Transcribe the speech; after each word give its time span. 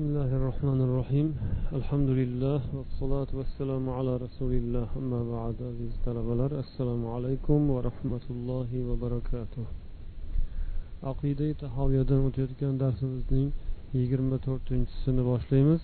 بسم 0.00 0.02
الله 0.08 0.30
الرحمن 0.38 0.80
الرحيم 0.86 1.28
الحمد 1.78 2.10
لله 2.20 2.60
والصلاة 2.76 3.30
والسلام 3.38 3.84
على 3.98 4.12
رسول 4.24 4.52
الله 4.60 4.86
أما 5.00 5.20
بعد 5.34 5.56
عزيز 5.70 5.92
طلبة 6.06 6.46
السلام 6.64 7.02
عليكم 7.14 7.58
ورحمة 7.74 8.24
الله 8.34 8.68
وبركاته 8.88 9.64
aqida 11.10 11.46
tahoviyadan 11.62 12.20
o'tayotgan 12.28 12.74
darsimizning 12.82 13.48
yigirma 13.98 14.36
to'rtinchisini 14.46 15.22
boshlaymiz 15.30 15.82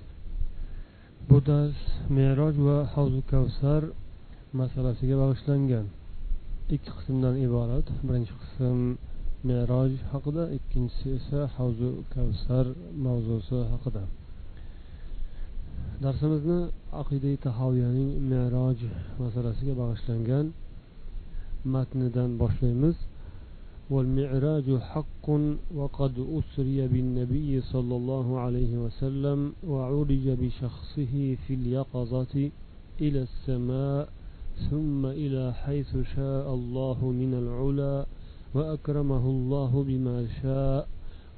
bu 1.29 1.39
dars 1.48 1.79
meroj 2.19 2.55
va 2.66 2.79
havzu 2.95 3.21
kavsar 3.32 3.82
masalasiga 4.61 5.16
bag'ishlangan 5.23 5.87
ikki 6.75 6.91
qismdan 6.98 7.34
iborat 7.46 7.87
birinchi 8.07 8.34
qism 8.43 8.79
meroj 9.48 9.93
haqida 10.12 10.45
ikkinchisi 10.57 11.09
esa 11.19 11.41
havzu 11.57 11.91
kavsar 12.14 12.66
mavzusi 13.05 13.59
haqida 13.73 14.03
darsimizni 16.02 16.61
aqida 17.01 17.30
tahoviyaning 17.47 18.11
meroj 18.33 18.79
masalasiga 19.23 19.74
bag'ishlangan 19.80 20.47
matnidan 21.74 22.30
boshlaymiz 22.42 22.97
والمعراج 23.92 24.69
حق 24.92 25.27
وقد 25.74 26.15
أسري 26.38 26.88
بالنبي 26.92 27.61
صلى 27.61 27.95
الله 27.97 28.27
عليه 28.41 28.73
وسلم 28.84 29.52
وعرج 29.69 30.24
بشخصه 30.42 31.37
في 31.42 31.55
اليقظة 31.55 32.34
إلى 33.01 33.20
السماء 33.29 34.09
ثم 34.70 35.06
إلى 35.06 35.52
حيث 35.62 35.91
شاء 36.16 36.55
الله 36.55 36.98
من 37.20 37.33
العلا 37.42 38.06
وأكرمه 38.56 39.24
الله 39.34 39.84
بما 39.88 40.27
شاء 40.42 40.88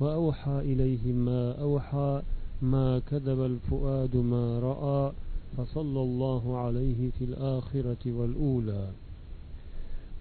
وأوحى 0.01 0.59
إليه 0.71 1.13
ما 1.13 1.43
أوحى 1.67 2.23
ما 2.63 2.99
كذب 2.99 3.41
الفؤاد 3.41 4.17
ما 4.17 4.59
رأى 4.59 5.13
فصلى 5.57 6.01
الله 6.09 6.59
عليه 6.59 7.11
في 7.19 7.25
الآخرة 7.25 8.03
والأولى 8.07 8.85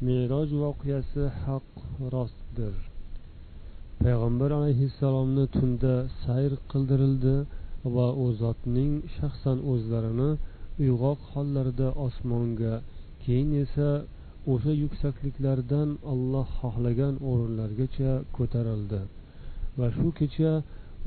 meroj 0.03 0.49
voqeasi 0.63 1.23
haq 1.43 1.67
rostdir 2.13 2.75
payg'ambar 4.03 4.49
alayhissalomni 4.59 5.45
tunda 5.55 5.93
sayr 6.23 6.51
qildirildi 6.71 7.35
va 7.95 8.07
u 8.23 8.25
zotning 8.41 8.93
shaxsan 9.15 9.57
o'zlarini 9.71 10.31
uyg'oq 10.83 11.19
hollarida 11.33 11.87
osmonga 12.05 12.73
keyin 13.23 13.49
esa 13.63 13.89
o'sha 14.52 14.72
yuksakliklardan 14.82 15.88
olloh 16.12 16.46
xohlagan 16.60 17.14
o'rinlargacha 17.30 18.12
ko'tarildi. 18.36 19.00
Va 19.78 19.88
shu 19.96 20.08
kecha 20.20 20.52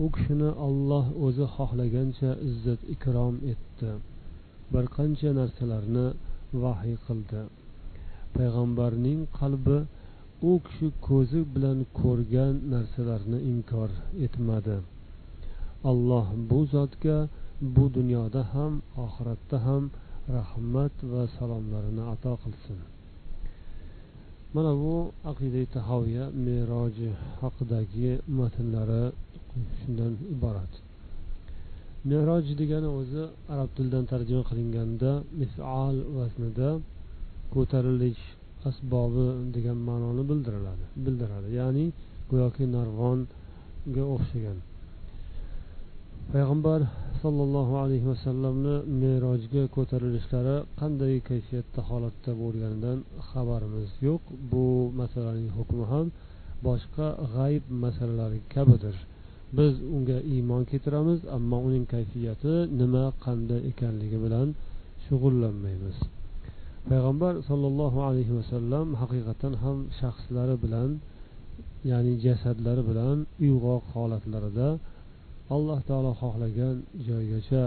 u 0.03 0.05
kishini 0.15 0.49
olloh 0.67 1.05
o'zi 1.25 1.45
xohlagancha 1.55 2.31
izzat 2.49 2.81
ikrom 2.95 3.35
etdi 3.53 3.91
bir 4.73 4.85
qancha 4.97 5.29
narsalarni 5.39 6.07
vahiy 6.63 6.97
qildi. 7.07 7.41
Payg'ambarning 8.35 9.19
qalbi 9.39 9.79
u 10.49 10.51
kishi 10.65 10.87
ko'zi 11.07 11.41
bilan 11.55 11.79
ko'rgan 12.01 12.53
narsalarni 12.73 13.39
inkor 13.51 13.89
etmadi. 14.25 14.77
Alloh 15.91 16.27
bu 16.49 16.59
zotga 16.73 17.17
bu 17.75 17.85
dunyoda 17.97 18.41
ham 18.53 18.73
oxiratda 19.05 19.57
ham 19.67 19.83
rahmat 20.37 20.95
va 21.11 21.23
salomlarini 21.37 22.03
ato 22.13 22.33
qilsin. 22.43 22.79
Mana 24.55 24.71
bu 24.81 24.95
aqidai 25.31 25.65
tahoviya 25.75 26.25
meroji 26.45 27.09
haqidagi 27.41 28.09
matnlari 28.39 29.03
shundan 29.79 30.13
iborat. 30.35 30.73
Meroj 32.09 32.45
degani 32.61 32.89
o'zi 32.99 33.23
arab 33.53 33.69
tilidan 33.75 34.05
tarjima 34.11 34.43
qilinganda 34.49 35.11
misol 35.39 35.95
vaznida 36.17 36.69
ko'tarilish 37.53 38.23
asbobi 38.69 39.25
degan 39.55 39.77
ma'noni 39.89 40.23
bildiriladi 40.29 40.85
bildiradi. 41.05 41.47
Ya'ni 41.59 41.85
go'yoki 42.31 42.63
narvonga 42.75 44.03
o'xshagan. 44.15 44.57
Payg'ambar 46.31 46.79
sollallohu 47.23 47.73
alayhi 47.83 48.07
vasallamni 48.13 48.75
merojga 49.01 49.63
ko'tarilishlari 49.75 50.55
qanday 50.81 51.13
kayfiyatda 51.29 51.81
holatda 51.89 52.31
bo'lganidan 52.41 52.97
xabarimiz 53.29 53.89
yo'q. 54.07 54.21
Bu 54.51 54.65
masalaning 55.01 55.49
hukmi 55.57 55.85
ham 55.91 56.05
boshqa 56.67 57.07
g'ayb 57.35 57.63
masalalari 57.83 58.39
kabidir. 58.53 58.95
Biz 59.57 59.73
unga 59.95 60.17
iymon 60.33 60.63
keltiramiz 60.71 61.19
ammo 61.37 61.57
uning 61.67 61.85
kayfiyati 61.93 62.53
nima 62.79 63.05
qanday 63.25 63.61
ekanligi 63.71 64.17
bilan 64.25 64.47
shug'ullanmaymiz. 65.05 65.97
Payg'ambar 66.89 67.33
sollallohu 67.49 67.99
alayhi 68.09 68.33
vasallam 68.39 68.87
haqiqatan 69.01 69.53
ham 69.63 69.77
shaxslari 69.99 70.55
bilan 70.63 70.89
ya'ni 71.91 72.13
jasadlari 72.25 72.83
bilan 72.89 73.17
uyg'oq 73.45 73.83
holatlarida 73.95 74.67
alloh 75.55 75.79
taolo 75.89 76.11
xohlagan 76.21 76.75
joygacha 77.07 77.63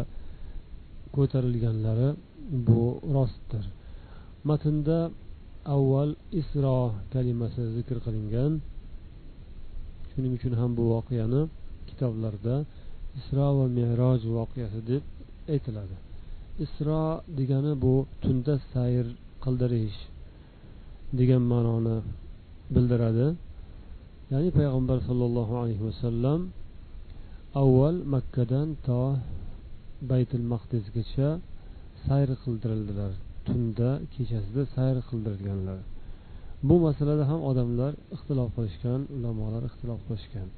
ko'tarilganlari 1.17 2.09
bu 2.67 2.83
rostdir. 3.17 3.65
Matnda 4.49 4.99
avval 5.75 6.11
isro 6.41 6.79
kalimasi 7.13 7.63
zikr 7.77 7.97
qilingan. 8.07 8.53
Shuning 10.11 10.33
uchun 10.39 10.55
ham 10.61 10.71
bu 10.79 10.85
voqeani 10.95 11.43
kitoblarda 11.89 12.57
isro 13.19 13.47
va 13.59 13.67
meroj 13.79 14.21
voqeasi 14.39 14.81
deb 14.91 15.03
aytiladi. 15.55 15.97
Isro 16.65 17.03
degani 17.39 17.73
bu 17.85 17.95
tunda 18.23 18.55
sayr 18.73 19.07
qildirish 19.45 19.99
degan 21.19 21.43
ma'noni 21.53 21.97
bildiradi. 22.75 23.27
Ya'ni 24.33 24.51
payg'ambar 24.59 24.99
sollallohu 25.09 25.55
alayhi 25.63 25.83
vasallam 25.89 26.41
avval 27.63 27.97
makkadan 28.15 28.69
to 28.87 29.01
baytul 30.11 30.45
maqdisgacha 30.53 31.29
sayr 32.05 32.31
qildirildilar. 32.43 33.13
Tunda 33.47 33.91
kechasida 34.15 34.63
sayr 34.75 34.97
qildirilganlar. 35.09 35.79
Bu 36.69 36.75
masalada 36.87 37.25
ham 37.31 37.41
odamlar 37.51 37.93
ixtilof 38.15 38.51
qilishgan 38.57 39.01
ulamolar 39.17 39.63
ixtilof 39.71 40.01
qilishgan. 40.09 40.49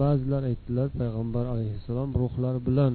Ba'zilar 0.00 0.42
aytdilar 0.50 0.88
payg'ambar 1.00 1.44
alayhissalom 1.54 2.10
ruhlar 2.20 2.54
bilan 2.66 2.94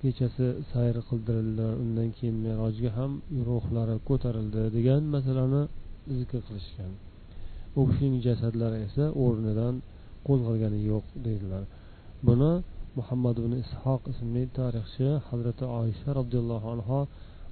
kechasi 0.00 0.46
sayr 0.72 0.96
qildirildilar. 1.08 1.72
Undan 1.84 2.08
keyin 2.16 2.36
merojga 2.46 2.90
ham 2.98 3.12
ruhlari 3.48 3.96
ko'tarildi 4.08 4.62
degan 4.76 5.02
masalani 5.14 5.62
zikr 6.18 6.40
qilishgan. 6.48 6.92
U 7.78 7.80
kishining 7.88 8.20
jasadlari 8.28 8.78
esa 8.86 9.04
o'rnidan 9.24 9.74
qo'zg'algani 10.26 10.78
yo'q 10.90 11.04
deydilar. 11.26 11.64
Buni 12.26 12.52
muhammad 12.98 13.34
ibn 13.42 13.52
ishoq 13.64 14.00
ismli 14.12 14.42
tarixchi 14.58 15.08
hazrati 15.28 15.64
oysha 15.80 16.10
roziyallohu 16.20 16.66
anhu 16.74 16.98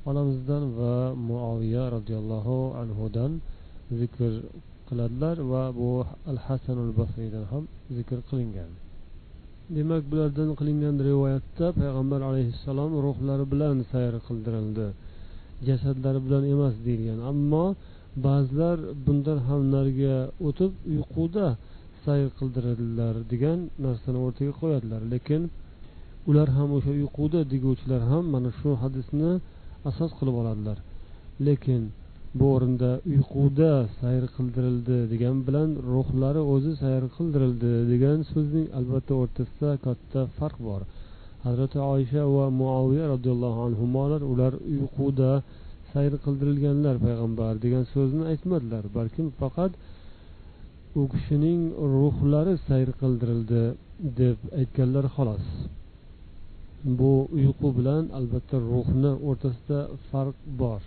onamizdan 0.09 0.63
va 0.79 0.95
muoviya 1.29 1.85
roziyallohu 1.97 2.57
anhudan 2.83 3.33
zikr 4.01 4.31
qiladilar 4.89 5.37
va 5.53 5.63
bu 5.79 5.91
al 6.31 6.39
hasanul 6.47 6.93
basriydan 7.01 7.45
ham 7.53 7.65
zikr 7.97 8.19
qilingan. 8.29 8.71
Demak 9.77 10.03
bulardan 10.11 10.51
qilingan 10.59 10.97
rivoyatda 11.09 11.67
payg'ambar 11.81 12.21
alayhissalom 12.31 12.93
ruhlari 13.07 13.45
bilan 13.53 13.77
sayr 13.93 14.15
qildirildi. 14.27 14.87
Jasadlari 15.69 16.21
bilan 16.27 16.45
emas 16.55 16.75
deyilgan 16.87 17.21
ammo 17.31 17.65
ba'zilar 18.27 18.79
bundan 19.05 19.39
ham 19.49 19.61
nariga 19.75 20.17
o'tib 20.49 20.73
uyquda 20.93 21.47
sayr 22.05 22.29
qildirildilar 22.39 23.15
degan 23.33 23.59
narsani 23.85 24.19
o'rtaga 24.27 24.53
qo'yadilar. 24.61 25.01
Lekin 25.15 25.43
ular 26.31 26.49
ham 26.57 26.69
o'sha 26.77 26.93
uyquda 27.01 27.41
deguvchilar 27.53 28.03
ham 28.11 28.25
mana 28.35 28.51
shu 28.59 28.71
hadisni 28.83 29.31
asos 29.91 30.11
qilib 30.19 30.37
oladilar. 30.43 30.79
Lekin 31.47 31.83
bu 32.39 32.45
o'rinda 32.55 32.91
uyquda 33.12 33.73
sayr 34.01 34.25
qildirildi 34.37 34.99
degan 35.12 35.37
bilan 35.47 35.69
ruhlari 35.93 36.43
o'zi 36.55 36.73
sayr 36.83 37.03
qildirildi 37.17 37.73
degan 37.93 38.19
so'zning 38.33 38.67
albatta 38.79 39.12
o'rtasida 39.23 39.71
katta 39.87 40.21
farq 40.39 40.59
bor. 40.69 40.83
Hazrati 41.47 41.79
oysha 41.95 42.23
va 42.37 42.47
muaviya 42.61 43.05
roziyallohu 43.15 43.61
anhular 43.69 44.21
ular 44.33 44.53
uyquda 44.75 45.31
sayr 45.93 46.12
qildirilganlar 46.25 46.97
payg'ambar 47.07 47.53
degan 47.65 47.85
so'zni 47.95 48.23
aytmadilar. 48.33 48.85
Balkim 48.99 49.27
faqat 49.41 49.73
u 50.99 51.02
kishining 51.12 51.62
ruhlari 51.94 52.55
sayr 52.67 52.91
qildirildi 53.00 53.62
deb 54.20 54.38
aytganlar 54.61 55.06
xolos. 55.17 55.46
Bu 56.99 57.12
uyqu 57.37 57.69
bilan 57.79 58.02
albatta 58.19 58.56
ruhni 58.73 59.12
o'rtasida 59.29 59.81
farq 60.08 60.37
bor. 60.61 60.82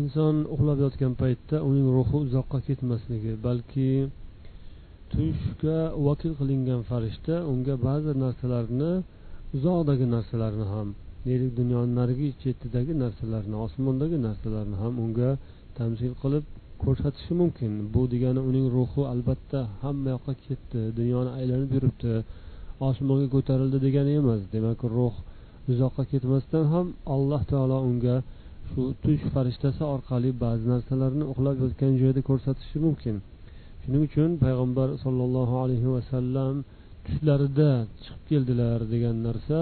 Inson 0.00 0.36
uxlab 0.54 0.78
yotgan 0.84 1.12
paytda 1.22 1.56
uning 1.68 1.86
ruhi 1.96 2.16
uzoqqa 2.26 2.58
ketmasligi 2.68 3.32
balki 3.46 3.88
tushga 5.12 5.78
vakil 6.06 6.32
qilingan 6.40 6.80
farishta 6.90 7.34
unga 7.52 7.74
ba'zi 7.88 8.12
narsalarni 8.24 8.92
uzoqdagi 9.56 10.06
narsalarni 10.14 10.66
ham 10.74 10.88
deylik 11.26 11.50
dunyoni 11.60 11.92
narigi 12.00 12.28
chetidagi 12.42 12.92
narsalarni 13.02 13.56
osmondagi 13.66 14.18
narsalarni 14.26 14.76
ham 14.82 14.94
unga 15.04 15.30
tamsil 15.78 16.12
qilib 16.22 16.44
ko'rsatishi 16.84 17.32
mumkin. 17.40 17.72
Bu 17.94 18.02
degani 18.12 18.40
uning 18.50 18.66
ruhi 18.76 19.02
albatta 19.12 19.58
hamma 19.82 20.08
yoqqa 20.14 20.34
ketdi 20.46 20.80
dunyoni 20.98 21.30
aylanib 21.38 21.70
yuribdi 21.76 22.12
osmonga 22.88 23.26
ko'tarildi 23.34 23.78
degani 23.86 24.12
emas. 24.20 24.40
Demak 24.54 24.80
ruh 24.96 25.14
uzoqqa 25.70 26.02
ketmasdan 26.12 26.64
ham 26.72 26.86
alloh 27.14 27.42
taolo 27.50 27.78
unga 27.90 28.16
shu 28.70 28.82
tush 29.02 29.22
farishtasi 29.34 29.82
orqali 29.94 30.30
ba'zi 30.44 30.64
narsalarni 30.72 31.24
uxlab 31.32 31.56
yotgan 31.64 31.92
joyda 32.02 32.20
ko'rsatishi 32.28 32.76
mumkin. 32.86 33.16
Shuning 33.82 34.02
uchun 34.08 34.30
payg'ambar 34.44 34.88
sollallohu 35.04 35.54
alayhi 35.64 35.88
vasallam 35.96 36.54
tushlarida 37.06 37.70
chiqib 38.02 38.22
keldilar 38.30 38.78
degan 38.92 39.16
narsa 39.26 39.58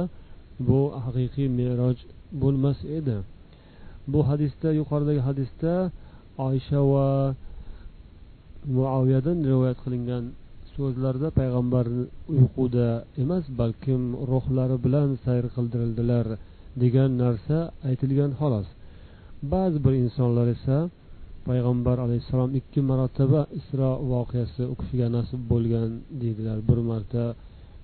bu 0.69 0.81
haqiqiy 1.05 1.49
meroj 1.61 1.97
bo'lmas 2.43 2.79
edi. 2.99 3.17
Bu 4.13 4.21
hadisda 4.31 4.69
yuqoridagi 4.81 5.23
hadisda 5.29 5.73
oysha 6.47 6.81
va 6.93 7.09
muaviyadan 8.77 9.39
rivoyat 9.51 9.79
qilingan 9.85 10.25
so'zlarda 10.75 11.29
payg'ambar 11.41 11.87
uyquda 12.37 12.89
emas 13.23 13.45
balkim 13.61 14.03
ruhlari 14.33 14.77
bilan 14.85 15.09
sayr 15.25 15.45
qildirildilar 15.57 16.27
degan 16.83 17.11
narsa 17.23 17.59
aytilgan 17.89 18.31
xolos. 18.41 18.69
Ba'zi 19.53 19.79
bir 19.85 19.95
insonlar 20.05 20.47
esa 20.57 20.77
payg'ambar 21.49 21.97
alayhissalom 22.05 22.51
ikki 22.61 22.81
marotaba 22.91 23.41
isro 23.61 23.91
voqeasi 24.13 24.63
u 24.73 24.75
kishiga 24.81 25.09
nasib 25.17 25.41
bo'lgan 25.53 25.89
deydilar. 26.23 26.59
Bir 26.69 26.79
marta 26.91 27.25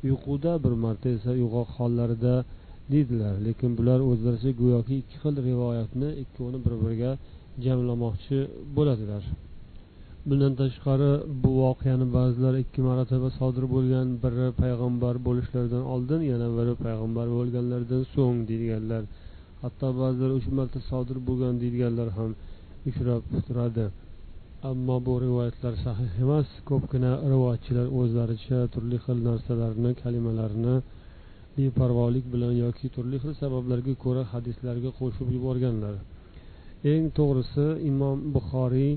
uyquda 0.09 0.53
bir 0.65 0.75
marta 0.85 1.09
esa 1.17 1.31
uyg'oq 1.39 1.69
hollarida 1.79 2.35
deydilar. 2.93 3.35
Lekin 3.47 3.71
bular 3.79 3.99
o'zlaricha 4.11 4.51
go'yoki 4.61 4.95
ikki 5.03 5.17
xil 5.23 5.35
rivoyatni 5.49 6.09
ikkovini 6.23 6.59
bir 6.65 6.75
biriga 6.83 7.11
jamlamoqchi 7.65 8.39
bo'ladilar. 8.77 9.23
Bundan 10.29 10.53
tashqari 10.61 11.13
bu 11.43 11.51
voqeani 11.63 12.07
ba'zilar 12.17 12.55
ikki 12.65 12.81
marotaba 12.89 13.29
sodir 13.39 13.65
bo'lgan 13.75 14.07
biri 14.25 14.47
payg'ambar 14.63 15.15
bo'lishlaridan 15.27 15.85
oldin 15.95 16.21
yana 16.33 16.49
biri 16.59 16.75
payg'ambar 16.85 17.27
bo'lganlaridan 17.37 18.03
so'ng 18.15 18.39
deydiganlar. 18.49 19.03
Hatto 19.63 19.89
ba'zilar 20.01 20.31
uch 20.39 20.49
marta 20.59 20.79
sodir 20.91 21.19
bo'lgan 21.29 21.55
deydiganlar 21.63 22.09
ham 22.19 22.31
uchrab 22.89 23.23
turadi. 23.47 23.87
Ammo 24.71 24.97
bu 25.07 25.15
rivoyatlar 25.25 25.75
sahih 25.87 26.11
emas 26.25 26.49
ko'pgina 26.71 27.13
rivoyatchilar 27.33 27.87
o'zlaricha 28.01 28.59
turli 28.75 28.99
xil 29.05 29.19
narsalarni 29.29 29.91
kalimalarni 30.03 30.77
beparvolik 31.57 32.25
bilan 32.35 32.53
yoki 32.65 32.87
turli 32.95 33.17
xil 33.23 33.33
sabablarga 33.43 33.95
ko'ra 34.05 34.23
hadislarga 34.33 34.91
qo'shib 35.01 35.29
yuborganlar. 35.37 35.95
Eng 36.93 37.05
to'g'risi 37.19 37.67
imom 37.91 38.17
buxoriy 38.35 38.93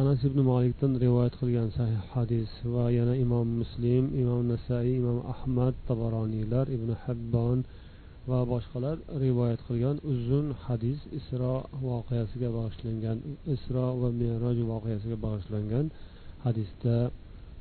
anas 0.00 0.20
ibn 0.28 0.38
molikdan 0.50 0.92
rivoyat 1.04 1.34
qilgan 1.40 1.68
sahih 1.78 2.00
hadis 2.14 2.50
va 2.74 2.84
yana 2.98 3.14
imom 3.24 3.46
muslim 3.60 4.04
imom 4.22 4.40
nasaiy 4.52 4.92
imom 5.00 5.18
ahmad 5.34 5.74
tabaroniylar 5.88 6.66
ibn 6.76 6.88
habbon 7.04 7.58
va 8.30 8.40
boshqalar 8.52 8.96
rivoyat 9.24 9.60
qilgan 9.68 9.96
uzun 10.12 10.46
hadis 10.64 10.98
isro 11.18 11.54
voqeasiga 11.88 12.48
bag'ishlangan 12.58 13.18
isro 13.54 13.86
va 14.00 14.08
meroj 14.20 14.58
voqeasiga 14.72 15.16
bag'ishlangan 15.26 15.86
hadisda 16.44 16.96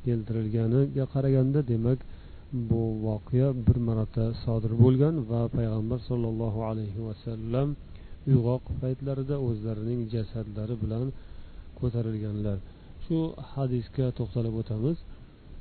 keltirilganiga 0.05 1.05
qaraganda 1.13 1.59
demak 1.71 1.99
bu 2.69 2.81
voqea 3.07 3.47
bir 3.67 3.77
marota 3.87 4.25
sodir 4.43 4.73
bo'lgan 4.83 5.15
va 5.31 5.41
payg'ambar 5.57 5.99
sollallohu 6.09 6.59
alayhi 6.69 6.99
vasallam 7.07 7.67
uyg'oq 8.31 8.63
paytlarida 8.81 9.35
o'zlarining 9.47 10.01
jasadlari 10.13 10.75
bilan 10.83 11.05
ko'tarilganlar. 11.79 12.57
Shu 13.05 13.17
hadisga 13.53 14.05
to'xtalib 14.17 14.55
o'tamiz. 14.61 14.97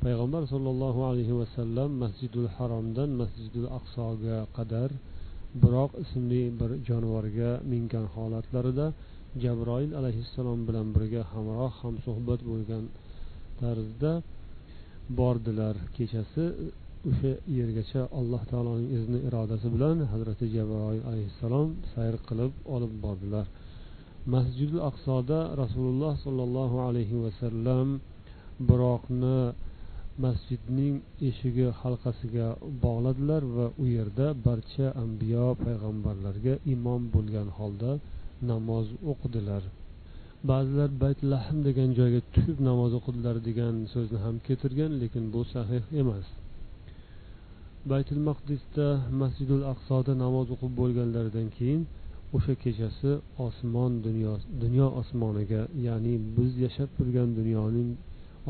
Payg'ambar 0.02 0.42
sollallohu 0.52 1.00
alayhi 1.10 1.34
vasallam 1.40 1.90
masjidul 2.02 2.48
haromdan 2.56 3.10
masjidul 3.20 3.68
aqsoga 3.78 4.36
qadar 4.56 4.90
biroq 5.62 5.92
ismli 6.04 6.42
bir 6.60 6.70
jonivorga 6.88 7.50
mingan 7.72 8.06
holatlarida 8.14 8.86
jabroil 9.42 9.90
alayhissalom 10.00 10.60
bilan 10.68 10.86
birga 10.96 11.22
hamroh 11.32 11.72
hamsuhbat 11.82 12.40
bo'lgan 12.50 12.84
tarzda 13.60 14.12
bordilar. 15.18 15.74
Kechasi 15.96 16.44
o'sha 17.10 17.32
yergacha 17.58 18.02
alloh 18.18 18.42
taoloning 18.50 18.90
izni 18.98 19.18
irodasi 19.28 19.68
bilan 19.74 19.96
hazrati 20.12 20.44
jabroil 20.56 21.02
alayhissalom 21.10 21.68
sayr 21.92 22.14
qilib 22.28 22.52
olib 22.74 22.92
bordilar. 23.04 23.46
Masjidi 24.34 24.78
aqsoda 24.90 25.38
rasululloh 25.62 26.14
sollallohu 26.24 26.76
alayhi 26.88 27.16
vasallam 27.24 27.88
biroqni 28.68 29.38
masjidning 30.24 30.94
eshigi 31.28 31.66
halqasiga 31.80 32.48
bog'ladilar 32.84 33.42
va 33.56 33.66
u 33.82 33.84
yerda 33.96 34.26
barcha 34.46 34.86
ambiyo 35.04 35.46
payg'ambarlarga 35.64 36.54
imom 36.74 37.02
bo'lgan 37.14 37.48
holda 37.58 37.90
namoz 38.50 38.86
o'qidilar. 39.12 39.62
Ba'zilar 40.50 40.90
bayt 41.02 41.18
lahm 41.32 41.58
degan 41.68 41.90
joyga 41.98 42.20
tushib 42.32 42.58
namoz 42.68 42.92
o'qidilar 42.98 43.36
degan 43.48 43.74
so'zni 43.92 44.18
ham 44.24 44.36
keltirgan 44.46 44.92
lekin 45.02 45.24
bu 45.34 45.40
sahih 45.54 45.84
emas. 46.02 46.26
Baytul 47.90 48.20
maqdisda 48.28 48.86
masjidul 49.20 49.64
aqsoda 49.72 50.12
namoz 50.24 50.46
o'qib 50.54 50.72
bo'lganlaridan 50.80 51.48
keyin 51.56 51.80
o'sha 52.36 52.54
kechasi 52.62 53.10
osmon 53.46 53.92
dunyo 54.06 54.32
dunyo 54.62 54.86
osmoniga 55.00 55.62
ya'ni 55.86 56.14
biz 56.36 56.50
yashab 56.64 56.88
turgan 56.96 57.28
dunyoning 57.38 57.90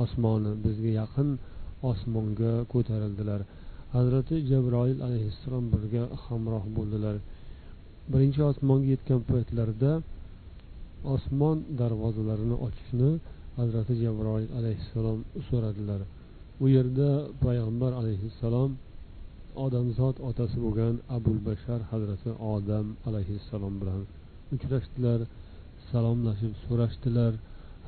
osmoni 0.03 0.53
bizga 0.65 0.91
yaqin 1.01 1.29
osmonga 1.91 2.53
ko'tarildilar. 2.73 3.41
Hazrati 3.95 4.35
jabroil 4.51 4.99
alayhissalom 5.07 5.65
birga 5.75 6.03
hamroh 6.25 6.65
bo'ldilar. 6.77 7.17
Birinchi 8.13 8.41
osmonga 8.51 8.89
yetgan 8.95 9.21
paytlarida 9.31 9.93
osmon 11.15 11.57
darvozalarini 11.81 12.57
ochishni 12.67 13.11
hazrati 13.59 13.93
jabroil 14.05 14.49
alayhissalom 14.59 15.19
so'radilar. 15.49 16.01
U 16.65 16.67
yerda 16.77 17.09
payg'ambar 17.45 17.93
alayhissalom 18.01 18.71
odamzod 19.65 20.17
otasi 20.29 20.59
bo'lgan 20.65 20.95
abul 21.17 21.39
bashar 21.49 21.81
hazrati 21.93 22.31
odam 22.55 22.87
alayhissalom 23.09 23.75
bilan 23.81 24.03
uchrashdilar 24.55 25.21
salomlashib 25.91 26.53
so'rashdilar. 26.65 27.33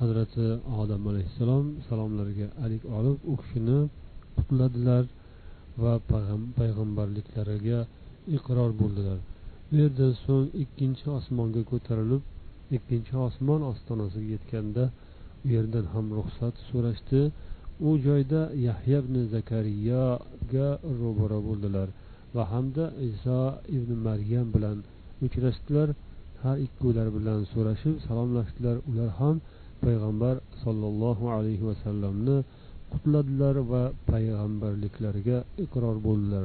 Hazrati 0.00 0.47
odam 0.83 1.02
alayhissalom 1.11 1.64
salomlariga 1.88 2.49
alik 2.64 2.83
olib 2.99 3.18
u 3.33 3.35
kishini 3.42 3.78
qutladilar 4.37 5.04
va 5.83 5.92
payg'ambarliklariga 6.59 7.80
iqror 8.37 8.71
bo'ldilar. 8.80 9.18
U 9.73 9.75
yerdan 9.83 10.12
so'ng 10.25 10.47
ikkinchi 10.62 11.06
osmonga 11.18 11.62
ko'tarilib 11.71 12.23
ikkinchi 12.76 13.14
osmon 13.26 13.61
ostonasiga 13.73 14.28
yetganda 14.35 14.85
u 15.44 15.47
yerdan 15.54 15.87
ham 15.94 16.06
ruxsat 16.18 16.54
so'rashdi. 16.71 17.21
U 17.81 17.99
joyda 18.07 18.40
yahya 18.69 18.99
ibn 19.04 19.16
zakariyaga 19.35 20.69
ro'bara 21.00 21.38
bo'ldilar 21.47 21.88
va 22.35 22.43
hamda 22.52 22.85
iso 23.11 23.38
ibn 23.76 23.90
maryam 24.07 24.47
bilan 24.54 24.78
uchrashdilar. 25.26 25.88
Har 26.43 26.57
ikkovlari 26.66 27.11
bilan 27.19 27.40
so'rashib 27.52 27.95
salomlashdilar. 28.07 28.76
Ular 28.90 29.11
ham 29.21 29.37
payg'ambar 29.85 30.35
sollallohu 30.62 31.25
alayhi 31.37 31.64
vasallamni 31.71 32.37
qutladilar 32.93 33.57
va 33.73 33.83
payg'ambarliklariga 34.11 35.38
iqror 35.64 35.97
bo'ldilar. 36.07 36.45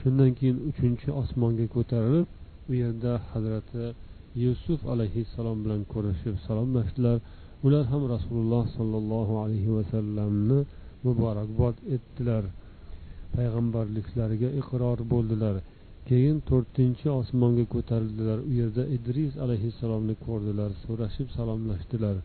Shundan 0.00 0.30
keyin 0.38 0.58
uchinchi 0.70 1.08
osmonga 1.22 1.66
ko'tarilib 1.76 2.26
u 2.70 2.72
yerda 2.82 3.12
hazrati 3.32 3.84
yusuf 4.44 4.80
alayhissalom 4.92 5.58
bilan 5.64 5.80
ko'rishib 5.92 6.36
salomlashdilar. 6.46 7.16
Ular 7.66 7.84
ham 7.92 8.02
rasululloh 8.14 8.64
sollallohu 8.76 9.34
alayhi 9.44 9.70
vasallamni 9.78 10.58
muborakbod 11.06 11.76
etdilar. 11.96 12.44
Payg'ambarliklariga 13.34 14.50
iqror 14.60 14.98
bo'ldilar. 15.12 15.56
Keyin 16.08 16.38
to'rtinchi 16.48 17.06
osmonga 17.20 17.64
ko'tarildilar. 17.74 18.38
U 18.48 18.52
yerda 18.60 18.84
idris 18.96 19.32
alayhissalomni 19.44 20.14
ko'rdilar 20.26 20.70
so'rashib 20.84 21.28
salomlashdilar. 21.36 22.16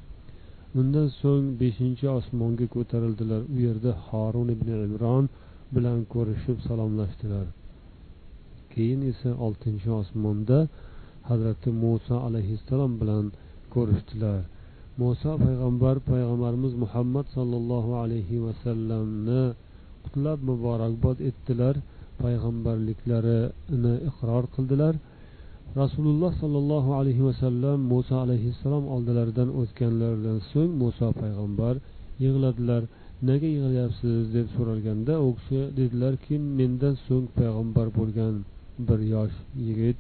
Undan 0.80 1.08
so'ng 1.22 1.46
beshinchi 1.62 2.06
osmonga 2.20 2.66
ko'tarildilar. 2.76 3.42
U 3.54 3.58
yerda 3.68 3.92
horun 4.08 4.48
ibn 4.56 4.68
imron 4.88 5.26
bilan 5.76 6.00
ko'rishib 6.14 6.58
salomlashdilar. 6.68 7.46
Keyin 8.74 9.02
esa 9.12 9.30
oltinchi 9.46 9.90
osmonda 10.02 10.58
hazrati 11.30 11.70
muso 11.84 12.16
alayhissalom 12.28 12.92
bilan 13.02 13.26
ko'rishdilar. 13.74 14.40
Muso 15.00 15.32
payg'ambar 15.46 15.96
payg'ambarimiz 16.12 16.74
muhammad 16.84 17.26
sollallohu 17.36 17.92
alayhi 18.04 18.44
vasallamni 18.48 19.44
qutlab 20.04 20.40
muborakbod 20.50 21.18
etdilar 21.30 21.76
payg'ambarliklarini 22.24 23.94
iqror 24.10 24.44
qildilar. 24.56 24.94
Rasululloh 25.82 26.32
sollallohu 26.42 26.92
alayhi 27.00 27.24
vasallam 27.30 27.78
muso 27.92 28.16
alayhissalom 28.26 28.84
oldilaridan 28.96 29.50
o'tganlaridan 29.62 30.38
so'ng 30.52 30.72
muso 30.82 31.08
payg'ambar 31.22 31.76
yig'ladilar. 32.24 32.84
Nega 33.30 33.48
yig'layapsiz? 33.56 34.20
deb 34.36 34.48
so'ralganda 34.56 35.14
u 35.26 35.30
kishi 35.38 35.62
dedilarki 35.80 36.36
mendan 36.60 36.96
so'ng 37.08 37.28
payg'ambar 37.38 37.88
bo'lgan 37.98 38.34
bir 38.88 39.00
yosh 39.14 39.36
yigit 39.68 40.00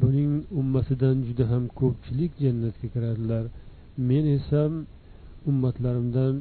buning 0.00 0.32
ummatidan 0.60 1.16
juda 1.28 1.44
ham 1.52 1.64
ko'pchilik 1.80 2.32
jannatga 2.44 2.86
kiradilar. 2.94 3.44
Men 4.08 4.24
esa 4.36 4.62
ummatlarimdan 5.50 6.34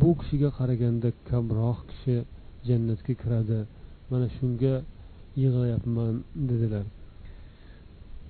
bu 0.00 0.10
kishiga 0.20 0.50
qaraganda 0.58 1.08
kamroq 1.28 1.78
kishi 1.90 2.16
jannatga 2.68 3.14
kiradi. 3.22 3.60
Mana 4.10 4.26
shunga 4.36 4.74
yig'layapman 5.42 6.14
dedilar. 6.50 6.84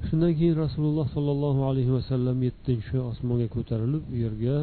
Shundan 0.07 0.33
keyin 0.38 0.57
rasululloh 0.64 1.07
sollallohu 1.16 1.61
alayhi 1.71 1.92
vasallam 1.99 2.37
yettinchi 2.49 2.97
osmonga 3.11 3.49
ko'tarilib 3.57 4.02
u 4.14 4.16
yerga 4.25 4.57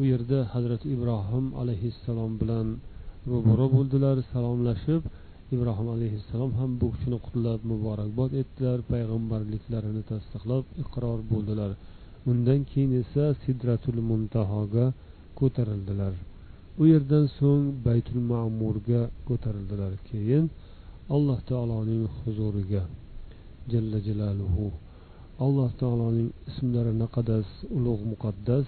u 0.00 0.02
yerda 0.12 0.38
hazrati 0.54 0.86
ibrohim 0.96 1.46
alayhissalom 1.60 2.32
bilan 2.40 2.66
ro'baro 3.32 3.66
bo'ldilar 3.76 4.16
salomlashib 4.32 5.02
ibrohim 5.54 5.88
alayhissalom 5.96 6.50
ham 6.58 6.70
bu 6.80 6.86
kishini 6.94 7.18
qutlab 7.26 7.60
muborakbod 7.72 8.30
etdilar 8.42 8.78
payg'ambarliklarini 8.92 10.02
tasdiqlab 10.10 10.64
iqror 10.82 11.18
bo'ldilar. 11.32 11.70
Undan 12.30 12.60
keyin 12.70 12.92
esa 13.02 13.24
sidratul 13.42 14.00
muntahoga 14.08 14.86
ko'tarildilar. 15.38 16.14
U 16.80 16.82
yerdan 16.92 17.26
so'ng 17.38 17.64
baytul 17.86 18.20
ma'murga 18.30 19.02
ko'tarildilar. 19.28 19.92
Keyin 20.08 20.44
alloh 21.14 21.38
taoloning 21.50 22.04
huzuriga. 22.18 22.82
Jalla 23.72 23.98
jalaluhu. 24.06 24.66
Alloh 25.44 25.70
taoloning 25.80 26.28
ismlari 26.50 26.92
naqadar 27.02 27.44
ulug' 27.76 28.04
muqaddas 28.12 28.66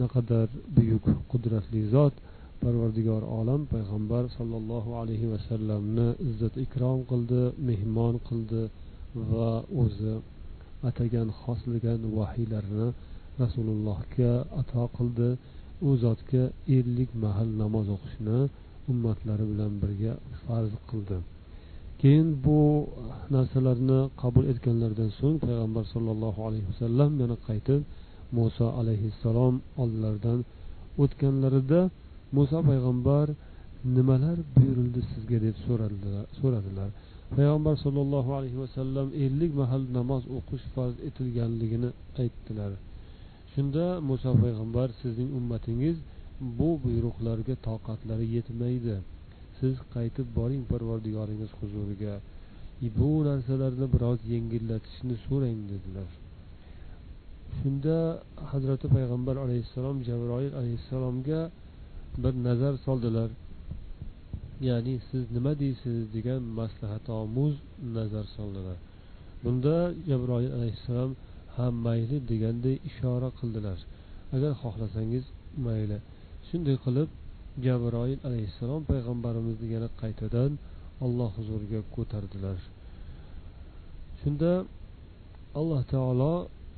naqadar 0.00 0.48
buyuk 0.76 1.04
qudratli 1.30 1.82
zot 1.94 2.14
parvardigor 2.62 3.22
olam 3.38 3.60
payg'ambar 3.72 4.24
sollallohu 4.36 4.90
alayhi 5.00 5.26
vasallamni 5.34 6.08
izzat 6.28 6.54
ikrom 6.64 6.98
qildi 7.10 7.42
mehmon 7.68 8.14
qildi 8.28 8.62
va 9.30 9.50
o'zi 9.82 10.14
atagan 10.88 11.28
xoslagan 11.42 12.00
vahiylarini 12.18 12.88
rasulullohga 13.42 14.32
ato 14.60 14.84
qildi. 14.96 15.30
U 15.88 15.90
zotga 16.04 16.42
ellik 16.76 17.10
mahal 17.24 17.48
namoz 17.62 17.86
o'qishni 17.96 18.38
ummatlari 18.90 19.44
bilan 19.52 19.72
birga 19.82 20.12
farz 20.42 20.72
qildi. 20.90 21.18
Keyin 22.00 22.28
bu 22.44 22.60
narsalarni 23.34 24.00
qabul 24.22 24.44
etganlaridan 24.52 25.10
so'ng 25.20 25.36
payg'ambar 25.44 25.84
sollallohu 25.94 26.40
alayhi 26.48 26.66
vasallam 26.70 27.10
yana 27.22 27.36
qaytib 27.48 27.80
muso 28.38 28.66
alayhissalom 28.80 29.54
oldilaridan 29.82 30.38
o'tganlarida 31.02 31.80
muso 32.36 32.58
payg'ambar 32.70 33.26
nimalar 33.96 34.36
buyurildi 34.54 35.00
sizga? 35.12 35.38
deb 35.46 35.56
so'radilar. 36.40 36.88
Payg'ambar 37.36 37.74
sollallohu 37.84 38.30
alayhi 38.38 38.58
vasallam 38.64 39.08
ellik 39.24 39.52
mahal 39.60 39.82
namoz 39.98 40.22
o'qish 40.38 40.64
farz 40.74 40.96
etilganligini 41.08 41.90
aytdilar. 42.22 42.72
Shunda 43.52 43.86
muso 44.08 44.30
payg'ambar 44.44 44.88
sizning 45.00 45.30
ummatingiz 45.38 45.96
bu 46.58 46.68
buyruqlarga 46.84 47.54
toqatlari 47.68 48.26
yetmaydi. 48.36 48.96
Siz 49.58 49.74
qaytib 49.94 50.26
boring 50.38 50.62
parvardigoringiz 50.70 51.50
huzuriga. 51.60 52.14
Bu 52.98 53.10
narsalarni 53.28 53.86
biroz 53.94 54.18
yengillatishni 54.32 55.14
so'rang 55.26 55.60
dedilar. 55.72 56.08
Shunda 57.58 57.96
hazrati 58.50 58.86
payg'ambar 58.96 59.36
alayhissalom 59.44 59.96
jabroil 60.08 60.52
alayhissalomga 60.60 61.40
bir 62.22 62.34
nazar 62.46 62.74
soldilar. 62.86 63.28
Ya'ni 64.68 64.94
siz 65.08 65.24
nima 65.36 65.52
deysiz 65.62 65.98
degan 66.16 66.42
maslahatomuz 66.58 67.54
nazar 67.96 68.26
soldilar. 68.36 68.78
Bunda 69.42 69.76
jabroil 70.08 70.52
alayhissalom 70.58 71.12
ha 71.54 71.66
mayli 71.86 72.16
deganday 72.30 72.76
ishora 72.90 73.28
qildilar. 73.38 73.78
Agar 74.34 74.52
xohlasangiz 74.62 75.24
mayli. 75.66 75.98
Shunday 76.48 76.76
qilib 76.84 77.08
jabroil 77.66 78.18
alayhissalom 78.28 78.82
payg'ambarimizni 78.90 79.66
yana 79.74 79.88
qaytadan 80.02 80.52
alloh 81.04 81.30
huzuriga 81.38 81.80
ko'tardilar. 81.94 82.58
Shunda 84.20 84.52
alloh 85.60 85.80
taolo 85.92 86.34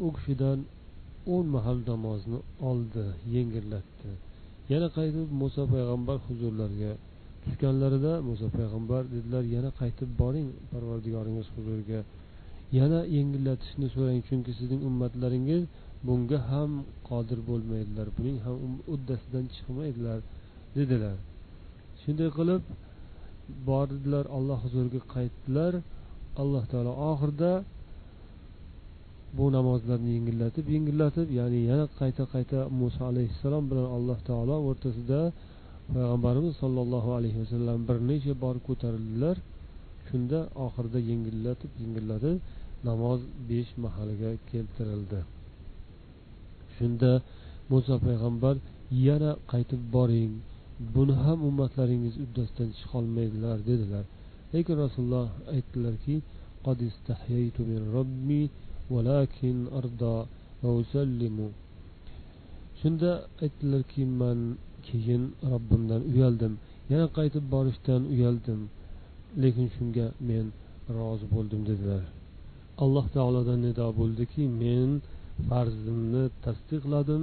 u 0.06 0.08
kishidan 0.16 0.58
o'n 1.34 1.46
mahal 1.56 1.78
namozni 1.90 2.38
oldi 2.70 3.04
yengillatdi 3.34 4.10
yana 4.72 4.88
qaytib 4.96 5.28
muso 5.40 5.62
payg'ambar 5.74 6.18
huzurlariga 6.26 6.92
tushganlarida 7.44 8.12
muso 8.28 8.46
payg'ambar 8.56 9.02
dedilar 9.14 9.44
yana 9.54 9.70
qaytib 9.80 10.10
boring 10.20 10.48
parvardigoringiz 10.72 11.46
huzuriga. 11.54 12.00
Yana 12.78 13.00
yengillatishni 13.16 13.86
so'rang 13.94 14.20
chunki 14.28 14.50
sizning 14.58 14.82
ummatlaringiz 14.88 15.62
bunga 16.06 16.38
ham 16.50 16.70
qodir 17.08 17.38
bo'lmaydilar 17.48 18.06
buning 18.16 18.38
ham 18.44 18.56
um-, 18.66 18.82
uddasidan 18.94 19.44
chiqmaydilar 19.54 20.18
dedilar. 20.76 21.16
Shunday 22.02 22.28
qilib 22.38 22.62
bordilar 23.68 24.24
alloh 24.36 24.58
huzuriga 24.64 25.00
qaytdilar. 25.14 25.72
Alloh 26.42 26.64
taolo 26.72 26.92
oxirida 27.10 27.52
bu 29.38 29.44
namozlarni 29.56 30.10
yengillatib 30.16 30.66
yengillatib 30.74 31.28
ya'ni 31.38 31.60
yana 31.70 31.84
qayta 32.00 32.24
qayta 32.34 32.58
muso 32.80 33.00
alayhissalom 33.10 33.64
bilan 33.70 33.86
alloh 33.96 34.18
taolo 34.28 34.56
o'rtasida 34.68 35.20
payg'ambarimiz 35.92 36.54
sollallohu 36.62 37.10
alayhi 37.18 37.38
vasallam 37.42 37.78
bir 37.88 37.98
necha 38.10 38.32
bor 38.44 38.56
ko'tarildilar. 38.68 39.36
Shunda 40.08 40.38
oxirida 40.64 41.00
yengillatib 41.10 41.70
yengillatib 41.82 42.36
namoz 42.88 43.20
besh 43.48 43.70
mahaliga 43.84 44.30
keltirildi. 44.50 45.20
Shunda 46.76 47.10
muso 47.70 47.94
payg'ambar 48.06 48.54
yana 49.06 49.30
qaytib 49.52 49.82
boring 49.96 50.32
buni 50.94 51.14
ham 51.24 51.38
ummatlaringiz 51.48 52.14
uddasidan 52.24 52.70
chiqolmaydilar 52.78 53.58
dedilar. 53.70 54.04
Lekin 54.52 54.76
rasululloh 54.84 55.28
aytdilarki 55.54 56.14
shunda 62.80 63.10
aytdilarki 63.44 64.02
man 64.20 64.38
keyin 64.88 65.22
robbimdan 65.50 66.02
uyaldim. 66.12 66.52
Yana 66.90 67.06
qaytib 67.18 67.44
borishdan 67.54 68.02
uyaldim. 68.14 68.60
Lekin 69.42 69.66
shunga 69.74 70.06
men 70.28 70.46
rozi 70.96 71.26
bo'ldim 71.34 71.60
dedilar. 71.70 72.04
Alloh 72.84 73.06
taolodan 73.16 73.58
nido 73.66 73.86
bo'ldiki 74.00 74.42
men 74.62 74.90
farzimni 75.48 76.24
tasdiqladim 76.44 77.22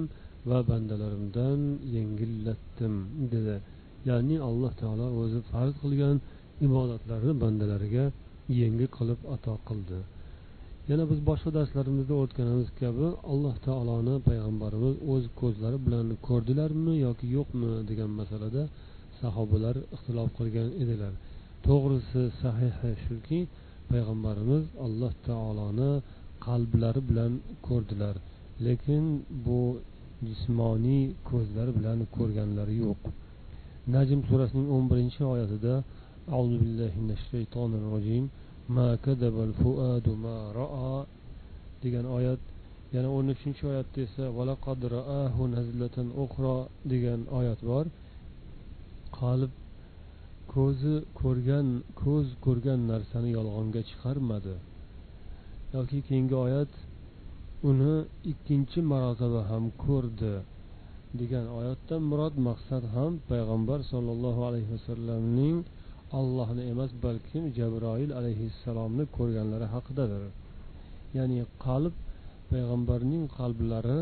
va 0.50 0.60
bandalarimdan 0.70 1.60
yengillatdim 1.96 2.94
dedi. 3.34 3.56
Ya'ni 4.10 4.36
alloh 4.50 4.74
taolo 4.82 5.08
o'zi 5.22 5.40
farz 5.52 5.74
qilgan 5.84 6.18
ibodatlarni 6.68 7.34
bandalariga 7.44 8.06
yengil 8.60 8.90
qilib 8.98 9.20
ato 9.36 9.54
qildi. 9.68 10.00
Yana 10.92 11.04
biz 11.12 11.20
boshqa 11.30 11.50
darslarimizda 11.58 12.14
o'tganimiz 12.24 12.70
kabi 12.82 13.08
alloh 13.32 13.56
taoloni 13.68 14.16
payg'ambarimiz 14.28 14.96
o'z 15.14 15.24
ko'zlari 15.42 15.78
bilan 15.86 16.08
ko'rdilarmi 16.28 16.94
yoki 17.06 17.26
yo'qmi 17.38 17.72
degan 17.90 18.12
masalada 18.20 18.62
sahobalar 19.22 19.76
ixtilof 19.96 20.30
qilgan 20.40 20.70
edilar. 20.84 21.14
To'g'risi 21.68 22.22
sahihi 22.42 22.92
shuki 23.06 23.40
payg'ambarimiz 23.92 24.64
alloh 24.86 25.14
taoloni 25.28 25.92
qalblari 26.46 27.02
bilan 27.10 27.32
ko'rdilar 27.68 28.16
lekin 28.66 29.04
bu 29.46 29.62
jismoniy 30.28 31.04
ko'zlari 31.30 31.72
bilan 31.80 31.98
ko'rganlari 32.16 32.76
yo'q. 32.86 33.02
Najm 33.96 34.20
surasining 34.30 34.68
o'n 34.76 34.86
birinchi 34.92 35.22
oyatida 35.34 35.74
degan 41.84 42.06
oyat 42.18 42.42
yana 42.96 43.10
o'n 43.18 43.28
uchinchi 43.34 43.64
oyatda 43.72 44.00
esa 44.08 44.26
degan 46.92 47.22
oyat 47.40 47.60
bor. 47.72 47.86
Qalb 49.20 49.52
ko'zi 50.54 50.96
ko'rgan 51.22 51.68
ko'z 52.02 52.28
ko'rgan 52.46 52.80
narsani 52.92 53.30
yolg'onga 53.38 53.82
chiqarmadi. 53.90 54.56
Yoki 55.76 56.00
keyingi 56.08 56.36
oyat 56.46 56.72
uni 57.70 57.94
ikkinchi 58.32 58.80
marotaba 58.92 59.42
ham 59.52 59.64
ko'rdi 59.86 60.34
degan 61.20 61.46
oyatdan 61.60 62.02
murod 62.12 62.36
maqsad 62.48 62.84
ham 62.96 63.12
payg'ambar 63.30 63.80
sollallohu 63.92 64.42
alayhi 64.50 64.70
vasallamning 64.76 65.58
allohni 66.20 66.64
emas 66.72 66.92
balkim 67.06 67.44
jabroil 67.58 68.12
alayhissalomni 68.20 69.04
ko'rganlari 69.18 69.68
haqidadir. 69.76 70.24
Ya'ni 71.18 71.40
qalb 71.66 71.94
payg'ambarning 72.52 73.24
qalblari 73.38 74.00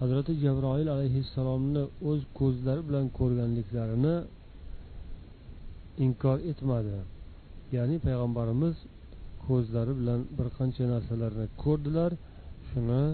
hazrati 0.00 0.32
jabroil 0.44 0.88
alayhissalomni 0.96 1.82
o'z 2.10 2.20
ko'zlari 2.38 2.82
bilan 2.88 3.06
ko'rganliklarini 3.18 4.16
inkor 6.06 6.38
etmadi. 6.50 6.98
Ya'ni 7.76 7.96
payg'ambarimiz 8.06 8.76
ko'zlari 9.46 9.92
bilan 10.00 10.20
bir 10.36 10.48
qancha 10.58 10.84
narsalarni 10.94 11.46
ko'rdilar 11.62 12.12
shuni 12.68 13.04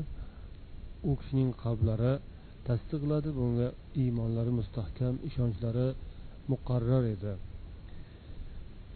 u 1.08 1.12
kishining 1.20 1.50
qalblari 1.62 2.12
tasdiqladi. 2.68 3.28
Bunga 3.38 3.68
iymonlari 4.02 4.52
mustahkam 4.58 5.14
ishonchlari 5.28 5.88
muqarrar 6.52 7.04
edi. 7.16 7.32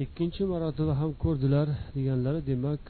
Ikkinchi 0.05 0.43
marotaba 0.53 0.93
ham 1.01 1.11
ko'rdilar 1.25 1.67
deganlari 1.97 2.41
demak 2.51 2.83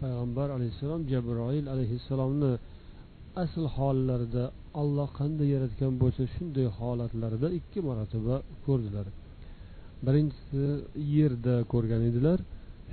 payg'ambar 0.00 0.48
alayhissalom 0.56 1.02
jabroil 1.12 1.64
alayhissalomni 1.74 2.52
asl 3.42 3.64
hollarida 3.76 4.44
olloh 4.80 5.08
qanday 5.18 5.48
yaratgan 5.54 5.92
bo'lsa 6.02 6.22
shunday 6.34 6.66
holatlarida 6.78 7.48
ikki 7.58 7.78
marotaba 7.88 8.34
ko'rdilar. 8.66 9.06
Birinchisi 10.06 10.64
yerda 11.16 11.54
ko'rgan 11.72 12.02
edilar 12.10 12.38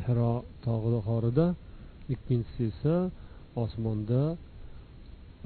hiro 0.06 0.34
tog'i 0.66 1.00
g'orida 1.08 1.46
ikkinchisi 2.14 2.64
esa 2.72 2.96
osmonda 3.64 4.22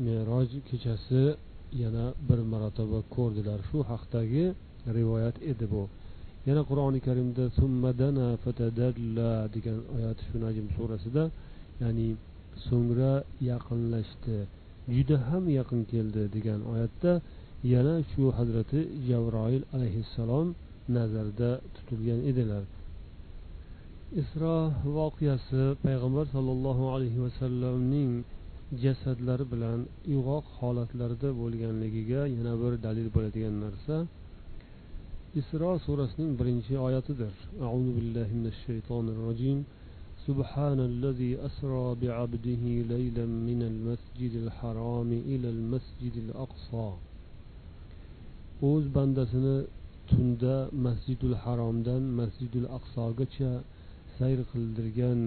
meroj 0.05 0.49
kechasi 0.69 1.23
yana 1.83 2.05
bir 2.27 2.39
marotaba 2.53 2.99
ko'rdilar. 3.15 3.59
Shu 3.69 3.77
haqdagi 3.91 4.45
rivoyat 4.97 5.35
edi 5.51 5.65
bu. 5.73 5.83
Yana 6.49 6.61
qur'oni 6.69 6.99
karimda 7.07 7.43
summadana 7.59 8.27
fatadalla 8.43 9.31
degan 9.55 9.79
oyat 9.95 10.17
shu 10.27 10.35
najm 10.45 10.67
surasida 10.75 11.23
ya'ni 11.81 12.07
so'ngra 12.67 13.13
yaqinlashdi 13.51 14.37
juda 14.95 15.17
ham 15.27 15.43
yaqin 15.59 15.81
keldi 15.91 16.23
degan 16.35 16.59
oyatda 16.71 17.11
yana 17.73 17.95
shu 18.11 18.23
hazrati 18.37 18.79
javroil 19.09 19.63
alayhissalom 19.75 20.47
nazarda 20.97 21.49
tutilgan 21.75 22.21
edilar. 22.31 22.63
Isro 24.21 24.55
voqeasi 24.97 25.63
payg'ambar 25.85 26.25
sollallohu 26.35 26.85
alayhi 26.95 27.19
vasallamning 27.25 28.11
jasadlari 28.83 29.45
bilan 29.53 29.79
uyg'oq 30.13 30.45
holatlarida 30.59 31.29
bo'lganligiga 31.41 32.21
yana 32.37 32.53
bir 32.61 32.73
dalil 32.85 33.07
bo'ladigan 33.15 33.55
narsa 33.65 33.95
isro 35.40 35.70
surasining 35.86 36.32
birinchi 36.40 36.74
oyatidir 36.86 37.32
auzu 37.70 37.90
billahi 37.98 38.32
minash 38.38 38.60
shaytonir 38.66 39.18
rojim 39.28 39.58
سبحان 40.30 40.80
الذي 40.92 41.32
أسرى 41.48 41.86
بعبده 42.02 42.64
ليلا 42.92 43.26
من 43.48 43.60
المسجد 43.70 44.32
الحرام 44.44 45.10
إلى 45.32 45.48
المسجد 45.56 46.14
الأقصى 46.24 46.88
o'z 48.70 48.84
bandasini 48.96 49.56
tunda 50.08 50.56
masjidul 50.86 51.34
haromdan 51.42 52.02
masjidul 52.20 52.66
aqsogacha 52.78 53.52
sayr 54.16 54.38
qildirgan 54.50 55.20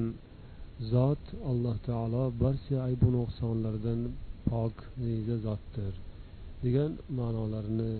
zot 0.91 1.23
alloh 1.51 1.75
taolo 1.87 2.23
barcha 2.43 2.77
aybu 2.87 3.07
nuqsonlardan 3.17 3.99
pok 4.49 4.75
neza 5.03 5.35
zotdir 5.45 5.93
degan 6.63 6.91
ma'nolarni 7.17 7.93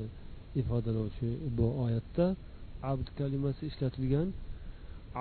ifodalovchi 0.61 1.29
bu 1.57 1.67
oyatda 1.85 2.27
abd 2.91 3.07
kalimasi 3.19 3.63
ishlatilgan. 3.71 4.29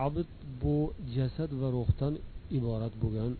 Abd 0.05 0.29
bu 0.61 0.77
jasad 1.15 1.51
va 1.61 1.67
ruhdan 1.77 2.13
iborat 2.57 2.93
bo'lgan 3.03 3.31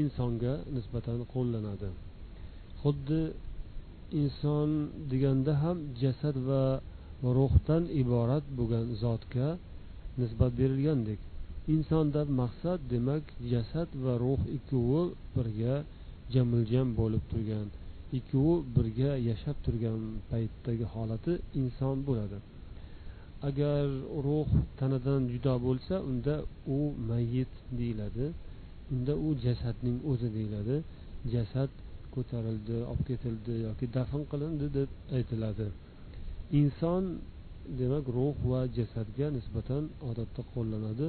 insonga 0.00 0.54
nisbatan 0.76 1.18
qo'llanadi. 1.34 1.88
Xuddi 2.82 3.22
inson 4.20 4.70
deganda 5.10 5.52
ham 5.62 5.78
jasad 6.02 6.36
va 6.48 6.62
ruhdan 7.38 7.82
iborat 8.02 8.44
bo'lgan 8.58 8.86
zotga 9.02 9.48
nisbat 10.20 10.52
berilgandek. 10.60 11.20
Insondan 11.74 12.28
maqsad 12.40 12.80
demak 12.92 13.24
jasad 13.52 13.88
va 14.04 14.14
ruh 14.24 14.42
ikkovi 14.56 15.02
birga 15.34 15.74
jamiljam 16.34 16.88
bo'lib 17.00 17.24
turgan. 17.30 17.68
Ikkovi 18.18 18.54
birga 18.76 19.10
yashab 19.30 19.56
turgan 19.64 20.00
paytdagi 20.30 20.86
holati 20.94 21.32
inson 21.60 21.96
bo'ladi. 22.08 22.38
Agar 23.48 23.84
ruh 24.26 24.48
tanadan 24.78 25.22
judo 25.32 25.54
bo'lsa 25.66 25.94
unda 26.10 26.34
u 26.76 26.78
mayit 27.10 27.52
deyiladi 27.78 28.26
unda 28.92 29.12
u 29.26 29.28
jasadning 29.44 29.98
o'zi 30.10 30.28
deyiladi. 30.36 30.76
Jasad 31.34 31.70
ko'tarildi 32.14 32.76
olib 32.90 33.04
ketildi 33.10 33.54
yoki 33.66 33.86
dafn 33.96 34.22
qilindi 34.32 34.66
deb 34.78 34.88
aytiladi. 35.16 35.66
Inson 36.60 37.04
demak 37.80 38.06
ruh 38.16 38.36
va 38.50 38.60
jasadga 38.78 39.26
nisbatan 39.36 39.82
odatda 40.08 40.42
qo'llanadi. 40.54 41.08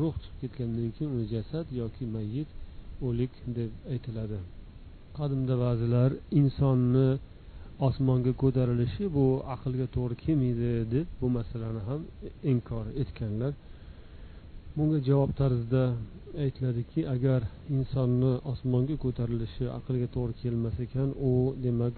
Ruh 0.00 0.14
chiqib 0.22 0.38
ketgandan 0.40 0.88
keyin 0.96 1.10
uni 1.16 1.26
jasad 1.34 1.66
yoki 1.80 2.04
mayit 2.16 2.48
o'lik 3.06 3.32
deb 3.58 3.70
aytiladi. 3.92 4.38
Qadimda 5.18 5.54
ba'zilar 5.64 6.10
insonni 6.40 7.08
osmonga 7.88 8.32
ko'tarilishi 8.42 9.04
bu 9.16 9.26
aqlga 9.54 9.86
to'g'ri 9.96 10.16
kelmaydi 10.24 10.70
deb 10.94 11.06
bu 11.20 11.26
masalani 11.38 11.80
ham 11.88 12.00
inkor 12.52 12.86
etganlar. 13.02 13.52
Bunga 14.76 14.98
javob 15.08 15.30
tarzida 15.40 15.84
aytiladiki 16.44 17.00
agar 17.14 17.40
insonni 17.76 18.32
osmonga 18.52 18.96
ko'tarilishi 19.04 19.64
aqlga 19.78 20.08
to'g'ri 20.16 20.34
kelmas 20.42 20.76
ekan 20.86 21.08
u 21.30 21.32
demak 21.64 21.94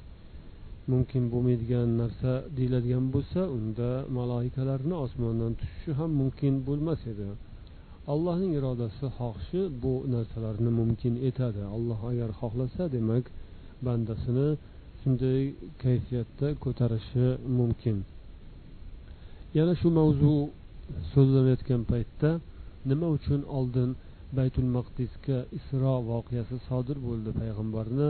mumkin 0.92 1.22
bo'lmaydigan 1.33 1.88
narsa 2.00 2.33
deyiladigan 2.57 3.07
bo'lsa 3.14 3.40
unda 3.57 3.90
maloikalarni 4.18 4.94
osmondan 5.05 5.52
tushishi 5.61 5.92
ham 5.98 6.11
mumkin 6.20 6.55
bo'lmas 6.68 7.00
edi. 7.12 7.26
Allohning 8.12 8.53
irodasi 8.59 9.07
xohishi 9.19 9.61
bu 9.83 9.92
narsalarni 10.14 10.71
mumkin 10.81 11.14
etadi. 11.29 11.62
Alloh 11.77 12.01
agar 12.11 12.31
xohlasa 12.40 12.83
demak 12.97 13.25
bandasini 13.87 14.49
shunday 15.01 15.40
kayfiyatda 15.83 16.49
ko'tarishi 16.64 17.27
mumkin. 17.59 17.97
Yana 19.59 19.75
shu 19.81 19.88
mavzu 19.99 20.35
so'zlanayotgan 21.12 21.83
paytda 21.92 22.31
nima 22.90 23.07
uchun 23.16 23.40
oldin 23.59 23.90
baytul 24.38 24.69
maqdisga 24.77 25.38
isro 25.59 25.95
voqeasi 26.11 26.57
sodir 26.69 26.99
bo'ldi? 27.07 27.31
Payg'ambarni 27.40 28.09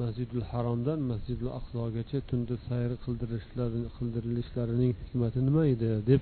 masjidul 0.00 0.44
haromdan 0.50 0.98
masjidul 1.10 1.50
aqsogacha 1.58 2.18
tunda 2.28 2.54
sayr 2.68 2.90
qildirilishlarining 3.04 4.92
hikmati 5.02 5.38
nima 5.48 5.62
edi? 5.74 5.90
deb 6.10 6.20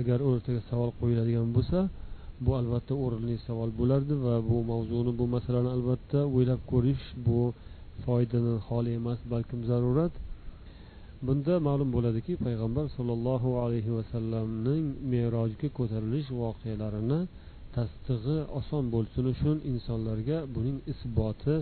agar 0.00 0.18
o'rtaga 0.28 0.60
savol 0.70 0.90
qo'yiladigan 1.00 1.48
bo'lsa 1.56 1.78
bu 2.44 2.50
albatta 2.60 2.94
o'rinli 3.04 3.36
savol 3.46 3.70
bo'lardi 3.80 4.14
va 4.26 4.34
bu 4.50 4.56
mavzuni 4.70 5.12
bu 5.20 5.24
masalani 5.34 5.70
albatta 5.76 6.18
o'ylab 6.36 6.60
ko'rish 6.72 7.04
bu 7.26 7.40
foydani 8.04 8.54
holi 8.68 8.90
emas 9.00 9.20
balkim 9.32 9.60
zarurat. 9.70 10.12
Bunda 11.26 11.54
ma'lum 11.68 11.88
bo'ladiki 11.96 12.32
payg'ambar 12.46 12.86
sollallohu 12.96 13.50
alayhi 13.64 13.92
vasallamning 13.98 14.84
merojga 15.12 15.68
ko'tarilish 15.78 16.28
voqealarini 16.42 17.20
tasdig'i 17.76 18.38
oson 18.58 18.84
bo'lsin 18.94 19.24
uchun 19.34 19.56
insonlarga 19.72 20.38
buning 20.54 20.78
isboti 20.92 21.54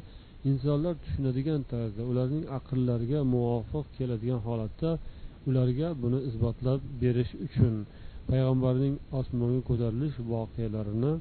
insonlar 0.51 0.95
tushunadigan 1.03 1.61
tarzda 1.71 2.03
ularning 2.11 2.45
aqllariga 2.59 3.21
muvofiq 3.35 3.87
keladigan 3.97 4.41
holatda 4.47 4.91
ularga 5.49 5.89
buni 6.03 6.19
isbotlab 6.29 6.81
berish 7.03 7.33
uchun 7.47 7.75
payg'ambarning 8.31 8.95
osmonga 9.19 9.61
ko'tarilish 9.69 10.17
voqealarini 10.33 11.12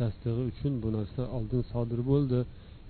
tasdig'i 0.00 0.42
uchun 0.52 0.72
bu 0.82 0.88
narsa 0.96 1.22
oldin 1.36 1.62
sodir 1.72 2.00
bo'ldi. 2.10 2.40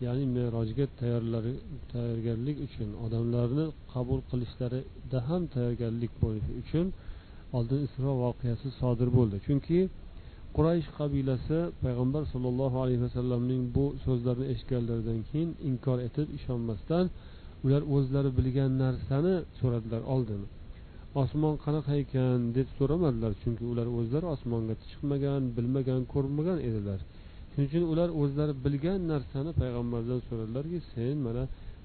Ya'ni 0.06 0.24
merojga 0.36 0.86
tayyorgarlik 1.00 2.56
uchun 2.66 2.88
odamlarni 3.04 3.64
qabul 3.94 4.20
qilishlarida 4.30 5.18
ham 5.28 5.42
tayyorgarlik 5.54 6.12
bo'lishi 6.22 6.52
uchun 6.62 6.86
oldin 7.56 7.80
isro 7.86 8.10
voqeasi 8.24 8.68
sodir 8.80 9.08
bo'ldi. 9.16 9.36
Chunki 9.46 9.78
quraysh 10.56 10.88
qabilasi 10.98 11.58
payg'ambar 11.82 12.22
sollallohu 12.32 12.76
alayhi 12.84 13.02
vasallamning 13.06 13.62
bu 13.76 13.84
so'zlarini 14.04 14.46
eshitganlaridan 14.52 15.20
keyin 15.28 15.50
inkor 15.70 15.98
etib 16.08 16.28
ishonmasdan 16.38 17.04
ular 17.64 17.82
o'zlari 17.96 18.30
bilgan 18.38 18.70
narsani 18.84 19.34
so'radilar 19.58 20.02
oldin. 20.14 20.42
Osmon 21.22 21.54
qanaqa 21.64 21.92
ekan 22.02 22.38
deb 22.56 22.68
so'ramadilar. 22.78 23.32
Chunki 23.42 23.64
ular 23.72 23.88
o'zlari 23.98 24.26
osmonga 24.34 24.74
chiqmagan 24.84 25.42
bilmagan 25.56 26.02
ko'rmagan 26.12 26.58
edilar. 26.68 27.00
Shuning 27.50 27.68
uchun 27.70 27.84
ular 27.92 28.08
o'zlari 28.22 28.54
bilgan 28.64 29.00
narsani 29.12 29.52
payg'ambardan 29.60 30.20
so'radilarki 30.28 30.78
sen 30.92 31.16
mana 31.26 31.42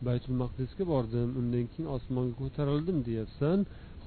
baytul 0.08 0.36
maqdisga 0.44 0.84
bordim 0.94 1.30
undan 1.40 1.66
keyin 1.72 1.88
osmonga 1.98 2.34
ko'tarildim 2.42 2.98
deyapsan. 3.08 3.58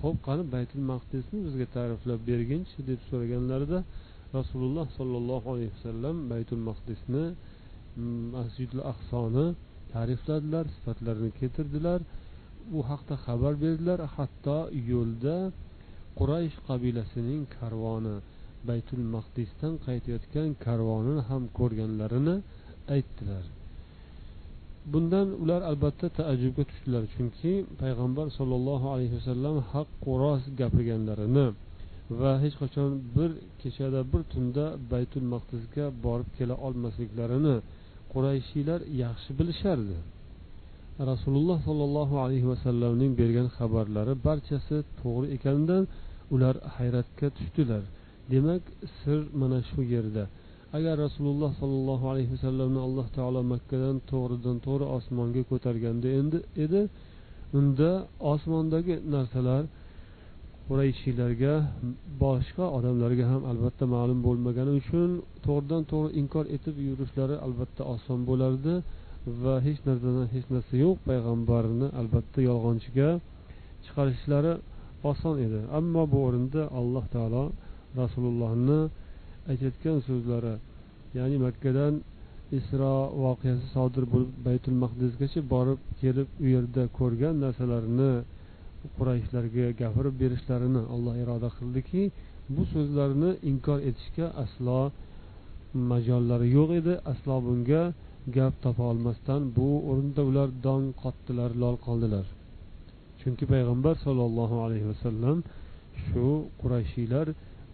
Ho'p 0.03 0.17
qani 0.27 0.43
baytul 0.55 0.83
maqdisni 0.93 1.39
bizga 1.47 1.67
ta'riflab 1.77 2.21
berginchi 2.31 2.79
deb 2.91 3.01
so'raganlarida 3.09 3.79
rasululloh 4.39 4.87
sollallohu 4.99 5.47
alayhi 5.55 5.73
vasallam 5.77 6.17
baytul 6.33 6.63
maqdisni 6.69 7.25
mm, 7.33 8.23
masjidul 8.37 8.83
aqsoni 8.93 9.47
ta'rifladilar 9.95 10.65
sifatlarini 10.75 11.31
keltirdilar. 11.41 12.01
U 12.77 12.79
haqda 12.91 13.15
xabar 13.25 13.55
berdilar. 13.65 14.01
Hatto 14.17 14.59
yo'lda 14.91 15.37
quraysh 16.19 16.57
qabilasining 16.69 17.43
karvoni 17.57 18.17
baytul 18.69 19.03
maqdisdan 19.15 19.73
qaytayotgan 19.87 20.49
karvonini 20.65 21.23
ham 21.29 21.43
ko'rganlarini 21.59 22.37
aytdilar. 22.95 23.45
Bundan 24.93 25.29
ular 25.43 25.61
albatta 25.71 26.07
taajjubga 26.19 26.63
tushdilar 26.71 27.05
chunki 27.15 27.53
payg'ambar 27.83 28.27
sollallohu 28.39 28.87
alayhi 28.95 29.15
vasallam 29.19 29.57
haqqu 29.73 30.11
rost 30.23 30.47
gapirganlarini 30.61 31.47
va 32.21 32.33
hech 32.43 32.57
qachon 32.63 32.91
bir 33.17 33.31
kechada 33.63 34.01
bir 34.13 34.23
tunda 34.33 34.65
baytul 34.93 35.27
maqdisga 35.35 35.87
borib 36.05 36.31
kela 36.39 36.55
olmasliklarini 36.67 37.57
qurayshiylar 38.13 38.81
yaxshi 39.03 39.31
bilishardi. 39.39 39.99
Rasululloh 41.07 41.59
sollallohu 41.69 42.15
alayhi 42.25 42.47
vasallamning 42.53 43.13
bergan 43.21 43.49
xabarlari 43.57 44.15
barchasi 44.27 44.77
to'g'ri 45.01 45.27
ekanidan 45.37 45.83
ular 46.35 46.55
hayratga 46.77 47.29
tushdilar. 47.37 47.83
Demak 48.33 48.63
sir 49.01 49.19
mana 49.41 49.59
shu 49.71 49.81
yerda. 49.95 50.25
Agar 50.77 50.95
rasululloh 51.07 51.51
sollallohu 51.61 52.05
alayhi 52.13 52.31
vasallamni 52.35 52.81
alloh 52.87 53.07
taolo 53.17 53.41
makkadan 53.53 53.97
to'g'ridan 54.11 54.57
to'g'ri 54.67 54.87
osmonga 54.97 55.43
ko'targanda 55.51 56.09
endi 56.21 56.39
edi 56.65 56.81
unda 57.59 57.91
osmondagi 58.33 58.95
narsalar 59.15 59.63
qurayshiylarga 60.69 61.55
boshqa 62.23 62.65
odamlarga 62.77 63.25
ham 63.33 63.43
albatta 63.53 63.85
ma'lum 63.95 64.19
bo'lmagani 64.27 64.73
uchun 64.81 65.11
to'g'ridan 65.47 65.83
to'g'ri 65.93 66.11
inkor 66.21 66.45
etib 66.57 66.77
yurishlari 66.89 67.37
albatta 67.47 67.83
oson 67.95 68.19
bo'lardi. 68.31 68.75
Va 69.43 69.55
hech 69.67 69.81
narsadan 69.88 70.27
hech 70.35 70.47
narsa 70.55 70.75
yo'q 70.85 70.97
payg'ambarni 71.09 71.87
albatta 72.01 72.38
yolg'onchiga 72.49 73.09
chiqarishlari 73.85 74.53
oson 75.11 75.35
edi. 75.47 75.61
Ammo 75.79 76.03
bu 76.12 76.19
o'rinda 76.27 76.62
alloh 76.81 77.05
taolo 77.14 77.45
rasulullohni 78.01 78.81
aytayotgan 79.51 79.97
so'zlari 80.09 80.55
ya'ni 81.19 81.37
makkadan 81.47 81.95
isro 82.59 82.95
voqeasi 83.25 83.67
sodir 83.75 84.05
bo'lib 84.12 84.33
baytul 84.47 84.77
maqdisgacha 84.85 85.41
borib 85.55 85.81
kelib 86.01 86.29
u 86.45 86.47
yerda 86.55 86.83
ko'rgan 86.99 87.35
narsalarini 87.45 88.12
qurayshlarga 88.97 89.67
gapirib 89.81 90.14
berishlarini 90.23 90.83
alloh 90.95 91.14
iroda 91.23 91.49
qildiki 91.59 92.03
bu 92.55 92.62
so'zlarni 92.75 93.31
inkor 93.51 93.79
etishga 93.91 94.27
aslo 94.45 94.81
majollari 95.91 96.47
yo'q 96.59 96.71
edi. 96.81 96.95
Aslo 97.12 97.35
bunga 97.47 97.83
gap 98.37 98.55
topa 98.64 98.83
olmasdan 98.93 99.41
bu 99.57 99.69
o'rinda 99.91 100.23
ular 100.31 100.49
dong 100.67 100.85
qotdilar 101.03 101.51
lol 101.62 101.77
qoldilar. 101.87 102.27
Chunki 103.21 103.45
payg'ambar 103.53 103.95
sollallohu 104.05 104.57
alayhi 104.67 104.87
vasallam 104.93 105.38
shu 106.05 106.29
qurashiylar 106.61 107.27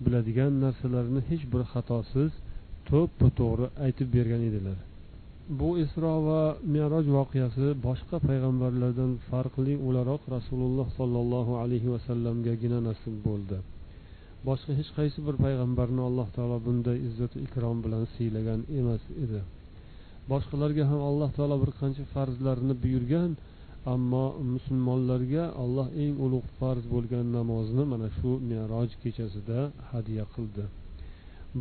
biladigan 0.04 0.52
narsalarni 0.64 1.20
hech 1.30 1.44
bir 1.52 1.62
xatosiz 1.72 2.30
to'ppa 2.88 3.28
to'g'ri 3.40 3.66
aytib 3.86 4.08
bergan 4.16 4.42
edilar. 4.50 4.78
Bu 5.60 5.70
isro 5.84 6.14
va 6.28 6.42
meroj 6.74 7.06
voqeasi 7.18 7.66
boshqa 7.86 8.16
payg'ambarlardan 8.28 9.12
farqli 9.28 9.74
o'laroq 9.86 10.22
rasululloh 10.36 10.88
sollallohu 10.98 11.52
alayhi 11.62 11.88
vasallamgagina 11.94 12.78
nasib 12.88 13.14
bo'ldi. 13.26 13.58
Boshqa 14.48 14.72
hech 14.78 14.90
qaysi 14.98 15.18
bir 15.26 15.36
payg'ambarni 15.44 16.02
alloh 16.08 16.28
taolo 16.36 16.56
bunday 16.66 16.98
izzat 17.08 17.32
ikrom 17.46 17.76
bilan 17.84 18.04
siylagan 18.14 18.60
emas 18.80 19.04
edi. 19.24 19.40
Boshqalarga 20.30 20.84
ham 20.90 21.00
alloh 21.10 21.30
taolo 21.36 21.56
bir 21.62 21.70
qancha 21.80 22.04
farzlarni 22.14 22.74
buyurgan 22.82 23.30
ammo 23.94 24.26
musulmonlarga 24.54 25.44
alloh 25.62 25.88
eng 26.04 26.14
ulug' 26.26 26.48
farz 26.58 26.84
bo'lgan 26.94 27.26
namozni 27.36 27.84
mana 27.92 28.08
shu 28.18 28.30
meroj 28.50 28.90
kechasida 29.02 29.58
hadya 29.90 30.24
qildi. 30.34 30.64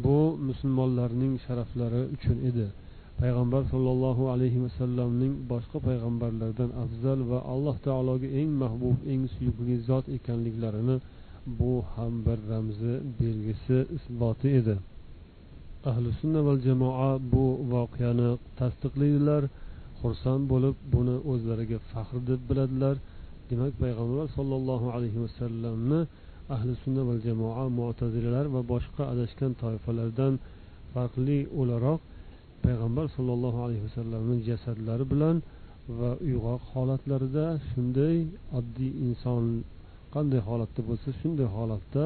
Bu 0.04 0.20
musulmonlarning 0.48 1.34
sharaflari 1.46 2.04
uchun 2.16 2.38
edi. 2.50 2.68
Payg'ambar 3.22 3.62
sollallohu 3.74 4.24
alayhi 4.34 4.60
vasallamning 4.66 5.34
boshqa 5.52 5.78
payg'ambarlardan 5.88 6.70
afzal 6.84 7.20
va 7.32 7.40
alloh 7.54 7.76
taologa 7.88 8.28
eng 8.40 8.50
mahbub 8.64 8.98
eng 9.12 9.24
suyukli 9.36 9.76
zot 9.90 10.06
ekanliklarini 10.18 10.98
bu 11.60 11.74
ham 11.94 12.14
bir 12.26 12.40
ramzi 12.52 12.94
belgisi 13.20 13.78
isboti 13.98 14.50
edi. 14.60 14.76
Ahli 15.90 16.10
sunna 16.20 16.42
val 16.48 16.60
jamoa 16.68 17.12
bu 17.32 17.46
voqeani 17.74 18.30
tasdiqlaydilar. 18.60 19.44
Xursand 20.00 20.44
bo'lib 20.52 20.76
buni 20.94 21.16
o'zlariga 21.32 21.80
faxr 21.92 22.18
deb 22.30 22.42
biladilar. 22.50 22.96
Demak 23.50 23.74
payg'ambar 23.84 24.26
sollallohu 24.38 24.88
alayhi 24.96 25.20
vasallamni 25.26 26.00
ahli 26.56 26.74
sunna 26.84 27.02
val 27.10 27.20
jamoa 27.28 27.66
mo'tazilalar 27.80 28.46
va 28.56 28.62
boshqa 28.72 29.04
adashgan 29.14 29.52
toifalardan 29.62 30.34
farqli 30.94 31.40
o'laroq 31.60 32.00
payg'ambar 32.64 33.06
sollallohu 33.16 33.60
alayhi 33.66 33.84
vasallamni 33.88 34.38
jasadlari 34.50 35.06
bilan 35.14 35.36
va 36.00 36.12
uyg'oq 36.28 36.62
holatlarida 36.74 37.46
shunday 37.70 38.16
oddiy 38.58 38.92
inson 39.06 39.44
qanday 40.16 40.42
holatda 40.50 40.82
bo'lsa 40.90 41.10
shunday 41.20 41.48
holatda 41.58 42.06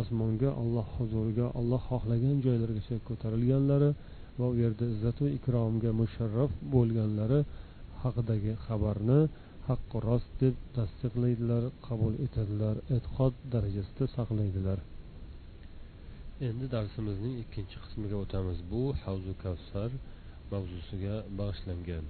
osmonga 0.00 0.50
alloh 0.62 0.86
huzuriga 0.96 1.46
olloh 1.60 1.82
xohlagan 1.90 2.36
joylargacha 2.46 2.96
ko'tarilganlari 3.08 3.90
va 4.38 4.46
u 4.52 4.54
yerda 4.62 4.84
izzatu 4.94 5.24
ikromga 5.38 5.90
musharraf 6.00 6.50
bo'lganlari 6.74 7.40
haqidagi 8.02 8.52
xabarni 8.66 9.20
haqqi 9.68 9.96
rost 10.08 10.30
deb 10.42 10.54
tasdiqlaydilar 10.76 11.64
qabul 11.86 12.14
etadilar 12.26 12.76
e'tiqod 12.94 13.34
darajasida 13.52 14.04
saqlaydilar. 14.16 14.78
Endi 16.48 16.66
darsimizning 16.74 17.34
ikkinchi 17.42 17.76
qismiga 17.84 18.16
o'tamiz. 18.24 18.58
Bu 18.72 18.82
havzu 19.02 19.32
kavsar 19.44 19.90
mavzusiga 20.52 21.16
bag'ishlangan. 21.38 22.04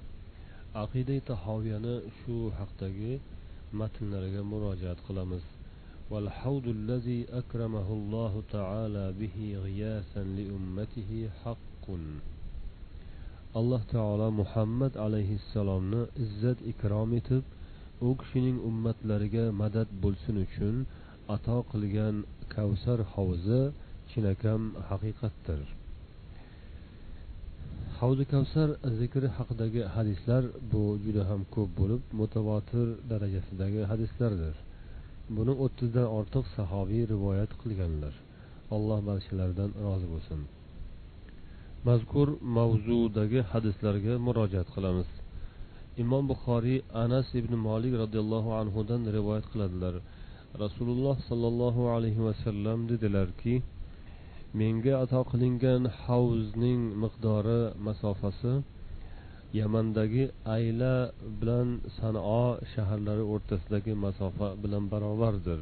Aqida 0.85 1.17
tahoviyani 1.31 1.95
shu 2.19 2.37
haqdagi 2.59 3.13
matnlariga 3.81 4.43
murojaat 4.53 5.01
qilamiz. 5.07 5.45
والحوض 6.12 6.66
الذي 6.68 7.26
أكرمه 7.40 7.88
الله 7.94 8.34
تعالى 8.52 9.06
به 9.20 9.38
غياثا 9.66 10.24
لأمته 10.38 11.30
حق 11.44 11.86
alloh 13.60 13.82
taolo 13.94 14.28
muhammad 14.42 14.94
alayhissalomni 15.06 16.02
izzat 16.24 16.60
ikrom 16.72 17.10
etib 17.20 17.44
u 18.08 18.10
kishining 18.22 18.58
ummatlariga 18.70 19.46
madad 19.62 19.90
bo'lsin 20.04 20.36
uchun 20.46 20.76
ato 21.36 21.58
qilgan 21.72 22.16
kavsar 22.56 23.00
hovuzi 23.14 23.62
chinakam 24.12 24.62
haqiqatdir 24.90 25.62
havzi 28.00 28.24
kavsar 28.34 28.70
zikri 29.00 29.28
haqidagi 29.38 29.82
hadislar 29.96 30.44
bu 30.72 30.84
juda 31.04 31.24
ham 31.30 31.42
ko'p 31.56 31.70
bo'lib 31.80 32.02
mutavotir 32.20 32.88
darajasidagi 33.12 33.82
hadislardir 33.92 34.56
buni 35.37 35.55
o'ttizdan 35.65 36.09
ortiq 36.19 36.45
sahobiy 36.57 37.03
rivoyat 37.13 37.53
qilganlar. 37.63 38.15
Alloh 38.77 38.99
barchalaridan 39.09 39.71
rozi 39.85 40.07
bo'lsin. 40.13 40.41
Mazkur 41.89 42.29
mavzudagi 42.57 43.41
hadislarga 43.53 44.15
murojaat 44.27 44.69
qilamiz. 44.75 45.09
Imom 46.03 46.25
buxoriy 46.31 46.79
anas 47.05 47.29
ibn 47.41 47.53
molik 47.69 47.95
roziyallohu 48.03 48.51
anhudan 48.61 49.03
rivoyat 49.17 49.47
qiladilar. 49.53 49.95
Rasululloh 50.65 51.17
sollallohu 51.29 51.83
alayhi 51.97 52.23
vasallam 52.29 52.79
dedilarki 52.93 53.55
menga 54.61 54.95
ato 55.05 55.21
qilingan 55.31 55.83
havzning 56.05 56.81
miqdori 57.03 57.61
masofasi 57.87 58.53
yamandagi 59.61 60.25
ayla 60.57 60.93
bilan 61.41 61.69
sanoo 61.99 62.49
shaharlari 62.73 63.25
o'rtasidagi 63.33 63.93
masofa 64.05 64.49
bilan 64.63 64.85
barobardir 64.93 65.61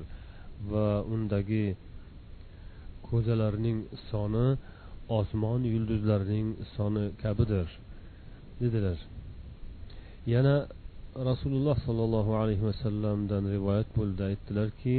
va 0.70 0.88
undagi 1.14 1.66
ko'zalarning 3.08 3.78
soni 4.08 4.46
osmon 5.18 5.60
yulduzlarining 5.72 6.48
soni 6.74 7.04
kabidir 7.22 7.68
dedilar. 8.60 8.98
Yana 10.34 10.56
rasululloh 11.30 11.76
sollallohu 11.86 12.32
alayhi 12.42 12.64
vasallamdan 12.70 13.44
rivoyat 13.54 13.88
bo'ldi 13.96 14.20
aytdilarki 14.30 14.98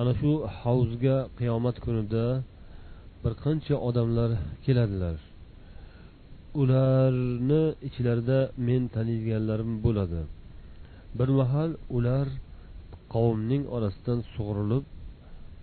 ana 0.00 0.12
shu 0.20 0.30
havzga 0.60 1.16
qiyomat 1.38 1.76
kunida 1.84 2.26
bir 3.22 3.32
qancha 3.44 3.74
odamlar 3.88 4.30
keladilar. 4.64 5.16
Ularni 6.60 7.62
ichlarida 7.88 8.38
men 8.68 8.82
taniydiganlarim 8.94 9.72
bo'ladi. 9.84 10.22
Bir 11.18 11.28
mahal 11.40 11.70
ular 11.96 12.26
qavmning 13.14 13.64
orasidan 13.76 14.20
sug'urilib 14.34 14.84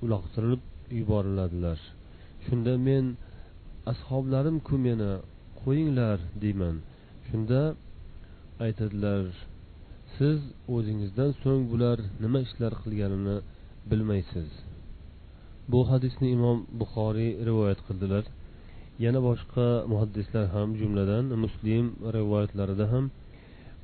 uloqtirilib 0.04 0.64
yuboriladilar. 1.00 1.80
Shunda 2.46 2.74
men 2.88 3.06
ashoblarimku 3.94 4.76
meni 4.88 5.12
qo'yinglar 5.62 6.18
deyman. 6.42 6.76
Shunda 7.28 7.62
aytadilar 8.66 9.24
siz 10.18 10.40
o'zingizdan 10.76 11.32
so'ng 11.42 11.64
bular 11.72 11.98
nima 12.24 12.40
ishlar 12.48 12.74
qilganini 12.84 13.38
bilmaysiz. 13.90 14.50
Bu 15.72 15.80
hadisni 15.92 16.28
imom 16.38 16.58
buxoriy 16.80 17.32
rivoyat 17.48 17.80
qildilar. 17.88 18.24
Yana 19.04 19.20
boshqa 19.30 19.68
muhaddislar 19.92 20.46
ham 20.56 20.70
jumladan 20.80 21.26
muslim 21.44 21.86
rivoyatlarida 22.18 22.86
ham 22.94 23.06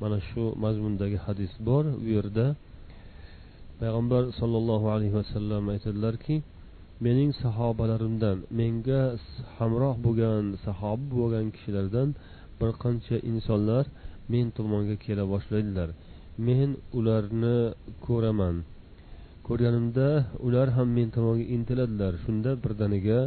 mana 0.01 0.17
shu 0.29 0.43
mazmundagi 0.63 1.17
hadis 1.25 1.53
bor. 1.67 1.83
U 2.03 2.07
yerda 2.15 2.45
payg'ambar 3.79 4.23
sollallohu 4.39 4.87
alayhi 4.95 5.15
vasallam 5.19 5.63
aytadilarki 5.73 6.35
mening 7.05 7.31
sahobalarimdan 7.43 8.37
menga 8.59 9.01
hamroh 9.57 9.95
bo'lgan 10.05 10.43
sahoba 10.65 11.05
bo'lgan 11.19 11.45
kishilardan 11.55 12.07
bir 12.59 12.69
qancha 12.83 13.15
insonlar 13.31 13.85
men 14.31 14.45
tomonga 14.57 14.95
kela 15.05 15.23
boshlaydilar. 15.33 15.89
Men 16.47 16.69
ularni 16.99 17.57
ko'raman. 18.05 18.55
Ko'rganimda 19.47 20.07
ular 20.47 20.67
ham 20.77 20.87
men 20.97 21.07
tomonga 21.15 21.45
intiladilar. 21.55 22.13
Shunda 22.23 22.51
birdaniga 22.63 23.19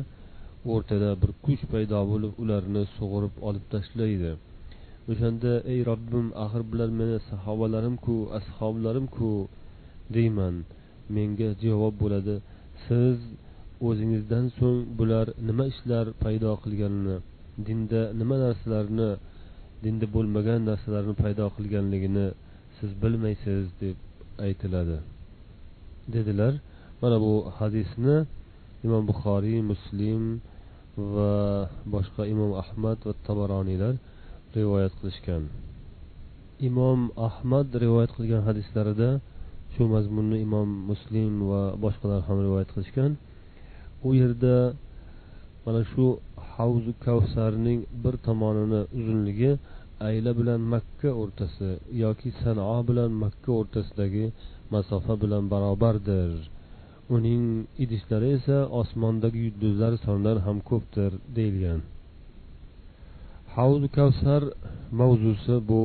o'rtada 0.72 1.10
bir 1.22 1.30
kuch 1.44 1.62
paydo 1.72 2.00
bo'lib 2.12 2.32
ularni 2.42 2.82
sug'urib 2.96 3.34
olib 3.48 3.64
tashlaydi. 3.74 4.32
O'shanda 5.10 5.52
ey 5.72 5.80
robbim 5.90 6.26
axir 6.44 6.62
bular 6.70 6.90
meni 7.00 7.16
sahobalarimku 7.30 8.16
ashoblarimku 8.38 9.30
deyman. 10.14 10.54
Menga 11.14 11.48
javob 11.64 11.94
bo'ladi. 12.02 12.34
Siz 12.86 13.16
o'zingizdan 13.88 14.44
so'ng 14.58 14.80
bular 14.98 15.26
nima 15.48 15.64
ishlar 15.72 16.06
paydo 16.22 16.50
qilganini 16.64 17.16
dinda 17.66 18.02
nima 18.20 18.36
narsalarni 18.44 19.10
dinda 19.84 20.06
bo'lmagan 20.14 20.60
narsalarni 20.70 21.14
paydo 21.22 21.46
qilganligini 21.56 22.26
siz 22.76 22.90
bilmaysiz 23.02 23.64
deb 23.82 23.96
aytiladi. 24.46 24.98
Dedilar. 26.14 26.54
Mana 27.02 27.16
bu 27.24 27.32
hadisni 27.58 28.16
imom 28.86 29.02
buxoriy 29.10 29.60
muslim 29.70 30.22
va 30.96 31.68
boshqa 31.94 32.22
imom 32.32 32.52
ahmad 32.62 32.98
va 33.06 33.12
tabaroniylar 33.26 33.94
rivoyat 34.56 34.92
qilishgan. 35.00 35.42
Imom 36.68 37.00
ahmad 37.28 37.66
rivoyat 37.84 38.10
qilgan 38.16 38.42
hadislarida 38.48 39.10
shu 39.74 39.82
mazmunni 39.94 40.38
imom 40.46 40.68
muslim 40.90 41.32
va 41.50 41.62
boshqalar 41.84 42.20
ham 42.28 42.38
rivoyat 42.46 42.68
qilishgan. 42.74 43.10
U 44.06 44.08
yerda 44.20 44.56
mana 45.64 45.82
shu 45.92 46.06
havzu 46.54 46.92
kavsarning 47.06 47.80
bir 48.02 48.14
tomonini 48.26 48.80
uzunligi 48.98 49.52
ayla 50.08 50.30
bilan 50.38 50.60
makka 50.74 51.10
o'rtasi 51.22 51.68
yoki 52.04 52.28
sanoa 52.42 52.80
bilan 52.88 53.10
makka 53.22 53.50
o'rtasidagi 53.60 54.24
masofa 54.74 55.14
bilan 55.22 55.44
barobardir. 55.52 56.32
Uning 57.16 57.44
idishlari 57.84 58.28
esa 58.38 58.58
osmondagi 58.80 59.40
yulduzlar 59.46 59.92
sonidan 60.04 60.38
ham 60.46 60.58
ko'pdir 60.70 61.12
deyilgan. 61.36 61.80
Havzu 63.54 63.88
kavsar 63.98 64.42
mavzusi 65.00 65.56
bu. 65.70 65.82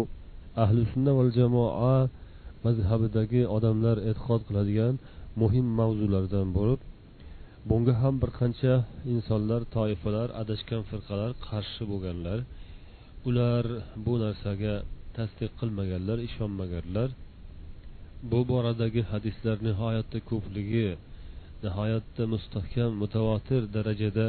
Ahli 0.63 0.81
sunna 0.91 1.11
val 1.17 1.31
jamoa 1.39 1.95
mazhabidagi 2.65 3.41
odamlar 3.55 3.97
e'tiqod 4.09 4.41
qiladigan 4.47 4.93
muhim 5.41 5.65
mavzulardan 5.79 6.47
bo'lib 6.57 6.79
bunga 7.69 7.93
ham 8.01 8.15
bir 8.21 8.31
qancha 8.39 8.73
insonlar 9.13 9.61
toifalar 9.75 10.27
adashgan 10.41 10.83
firqalar 10.89 11.31
qarshi 11.47 11.83
bo'lganlar. 11.91 12.39
Ular 13.29 13.63
bu 14.05 14.13
narsaga 14.23 14.73
tasdiq 15.17 15.51
qilmaganlar 15.59 16.17
ishonmaganlar. 16.27 17.09
Bu 18.31 18.39
boradagi 18.51 19.01
hadislar 19.11 19.57
nihoyatda 19.67 20.19
ko'pligi 20.29 20.87
nihoyatda 21.63 22.23
mustahkam 22.33 22.91
mutavotir 23.01 23.61
darajada 23.75 24.27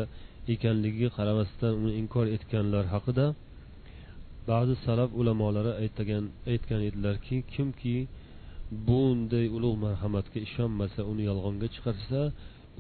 ekanligiga 0.55 1.11
qaramasdan 1.19 1.73
uni 1.81 1.93
inkor 2.03 2.27
etganlar 2.37 2.85
haqida 2.95 3.27
ba'zi 4.51 4.75
salaf 4.87 5.11
ulamolari 5.21 5.73
aytgan 5.83 6.25
aytgan 6.53 6.81
edilarki 6.89 7.37
kimki 7.55 7.97
bunday 8.87 9.47
ulug' 9.57 9.79
marhamatga 9.85 10.39
ishonmasa 10.47 11.01
uni 11.13 11.23
yolg'onga 11.31 11.69
chiqarsa 11.75 12.21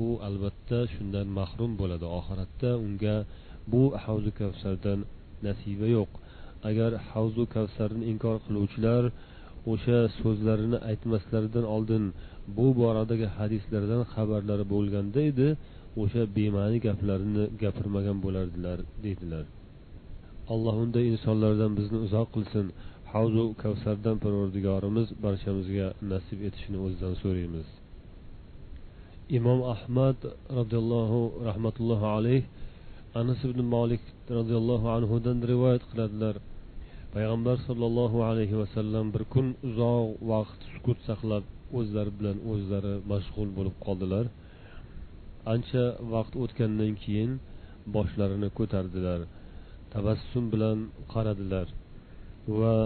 u 0.05 0.09
albatta 0.29 0.79
shundan 0.95 1.29
mahrum 1.39 1.73
bo'ladi. 1.81 2.07
Oxiratda 2.19 2.71
unga 2.87 3.17
bu 3.73 3.83
havzu 4.05 4.31
kavsardan 4.41 5.01
nasiba 5.47 5.87
yo'q. 5.97 6.11
Agar 6.71 6.91
havzu 7.11 7.45
kavsarni 7.55 8.05
inkor 8.13 8.37
qiluvchilar 8.47 9.03
o'sha 9.73 9.99
so'zlarini 10.21 10.79
aytmaslaridan 10.91 11.67
oldin 11.77 12.05
bu 12.57 12.67
boradagi 12.81 13.27
hadislardan 13.37 14.03
xabarlari 14.15 14.65
bo'lganda 14.75 15.21
edi 15.31 15.49
o'sha 16.03 16.23
bema'ni 16.37 16.79
gaplarni 16.87 17.45
gapirmagan 17.63 18.19
bo'lardilar 18.25 18.79
deydilar. 19.05 19.45
Alloh 20.53 20.75
unday 20.85 21.05
insonlardan 21.13 21.73
bizni 21.79 21.99
uzoq 22.07 22.29
qilsin. 22.37 22.67
Havzu 23.13 23.45
kavsardan 23.63 24.17
parvardigorimiz 24.25 25.09
barchamizga 25.25 25.89
nasib 26.13 26.39
etishini 26.49 26.79
o'zidan 26.85 27.15
so'raymiz. 27.23 27.69
Imom 29.39 29.61
ahmad 29.75 30.19
roziyallohu 30.59 31.21
rahmatullohi 31.49 32.07
alayh 32.17 32.43
anas 33.21 33.41
ibn 33.49 33.61
molik 33.75 34.03
roziyallohu 34.39 34.87
anhudan 34.97 35.39
rivoyat 35.53 35.83
qiladilar. 35.91 36.35
Payg'ambar 37.15 37.57
sollallohu 37.69 38.19
alayhi 38.31 38.57
vasallam 38.63 39.07
bir 39.15 39.23
kun 39.35 39.47
uzoq 39.69 40.09
vaqt 40.31 40.61
sukut 40.73 40.99
saqlab 41.09 41.45
o'zlari 41.79 42.13
bilan 42.19 42.37
o'zlari 42.53 42.95
mashg'ul 43.13 43.49
bo'lib 43.59 43.77
qoldilar. 43.87 44.25
Ancha 45.55 45.85
vaqt 46.15 46.35
o'tgandan 46.43 46.93
keyin 47.03 47.33
boshlarini 47.95 48.49
ko'tardilar 48.59 49.21
tabassum 49.95 50.45
bilan 50.53 50.79
qaradilar 51.13 51.67
va 52.61 52.77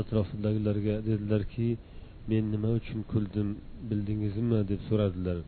atrofidagilarga 0.00 0.94
dedilarki 1.08 1.68
men 2.30 2.44
nima 2.54 2.70
uchun 2.80 3.00
kuldim 3.12 3.48
bildingizmi? 3.90 4.60
deb 4.70 4.80
so'radilar. 4.88 5.38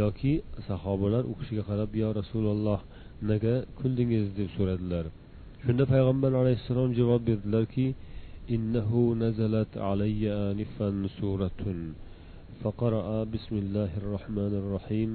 Yoki 0.00 0.32
sahobalar 0.68 1.22
u 1.30 1.32
kishiga 1.40 1.64
qarab 1.70 1.90
yo 2.02 2.08
rasululloh 2.20 2.80
nega 3.30 3.54
kuldingiz 3.78 4.26
deb 4.38 4.48
so'radilar. 4.56 5.04
Shunda 5.64 5.84
payg'ambar 5.92 6.32
alayhissalom 6.42 6.90
javob 7.00 7.22
berdilarki 7.28 7.86
innahu 8.56 9.02
nazalat 9.24 9.70
alayya 9.90 10.32
anifan 10.50 10.96
suratun 11.18 11.78
فقرأ 12.63 13.23
بسم 13.23 13.55
الله 13.63 13.91
الرحمن 14.01 14.53
الرحيم 14.61 15.11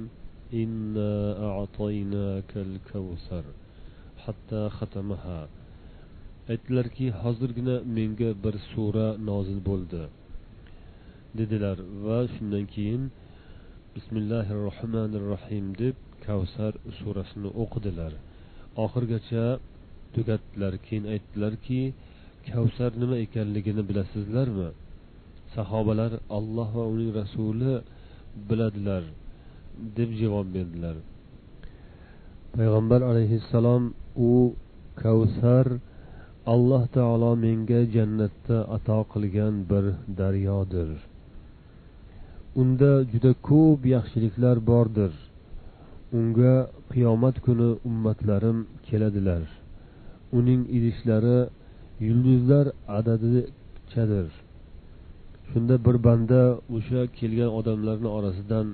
إنا 0.53 1.13
أعطيناك 1.49 2.51
الكوثر 2.67 3.43
حتى 4.23 4.61
ختمها 4.77 5.39
aytdilarki 6.49 7.05
hozirgina 7.21 7.75
menga 7.97 8.29
bir 8.43 8.55
sura 8.71 9.07
nozil 9.29 9.59
bo'ldi 9.69 10.03
dedilar 11.39 11.77
va 12.05 12.19
shundan 12.33 12.65
keyin 12.75 13.03
bismillahi 13.95 14.53
rohmanir 14.65 15.23
rohim 15.33 15.65
deb 15.81 15.95
kavsar 16.25 16.73
surasini 16.99 17.49
o'qidilar 17.63 18.11
oxirigacha 18.85 19.45
tugatdilar 20.15 20.73
keyin 20.85 21.05
aytdilarki 21.13 21.81
kavsar 22.49 22.91
nima 23.01 23.17
ekanligini 23.25 23.83
bilasizlarmi 23.89 24.69
Sahobalar 25.54 26.12
alloh 26.38 26.68
va 26.78 26.84
uning 26.92 27.10
rasuli 27.20 27.72
biladilar 28.48 29.02
deb 29.96 30.10
javob 30.20 30.46
berdilar. 30.56 30.96
Payg'ambar 32.56 33.00
alayhissalom 33.10 33.82
u 34.30 34.32
kavsar 35.02 35.66
alloh 36.54 36.84
taolo 36.96 37.32
menga 37.44 37.80
jannatda 37.94 38.56
ato 38.76 38.98
qilgan 39.12 39.54
bir 39.70 39.84
daryodir. 40.20 40.90
Unda 42.60 42.92
juda 43.12 43.32
ko'p 43.48 43.80
yaxshiliklar 43.94 44.56
bordir. 44.70 45.12
Unga 46.18 46.54
qiyomat 46.92 47.36
kuni 47.46 47.68
ummatlarim 47.88 48.58
keladilar. 48.88 49.44
Uning 50.38 50.62
idishlari 50.76 51.38
yulduzlar 52.06 52.66
adadichadir. 52.98 54.28
Shunda 55.50 55.74
bir 55.86 55.96
banda 56.06 56.40
o'sha 56.76 57.00
kelgan 57.18 57.50
odamlarni 57.58 58.08
orasidan 58.18 58.66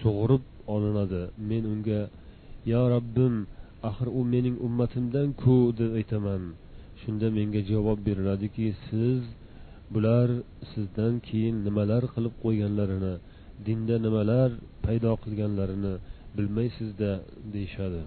sug'urib 0.00 0.44
olinadi. 0.74 1.22
Men 1.50 1.62
unga 1.72 2.00
yo 2.72 2.82
robbim 2.94 3.34
axir 3.88 4.08
u 4.18 4.20
mening 4.32 4.56
ummatimdan 4.66 5.28
ku 5.42 5.56
deb 5.78 5.90
aytaman. 5.98 6.42
Shunda 7.00 7.26
menga 7.38 7.60
javob 7.70 7.98
beriladiki 8.06 8.66
siz 8.86 9.20
bular 9.94 10.28
sizdan 10.72 11.14
keyin 11.28 11.56
nimalar 11.66 12.02
qilib 12.14 12.34
qo'yganlarini 12.44 13.14
dinda 13.66 13.96
nimalar 14.06 14.50
paydo 14.84 15.12
qilganlarini 15.24 15.94
bilmaysizda 16.36 17.10
deyishadi. 17.54 18.02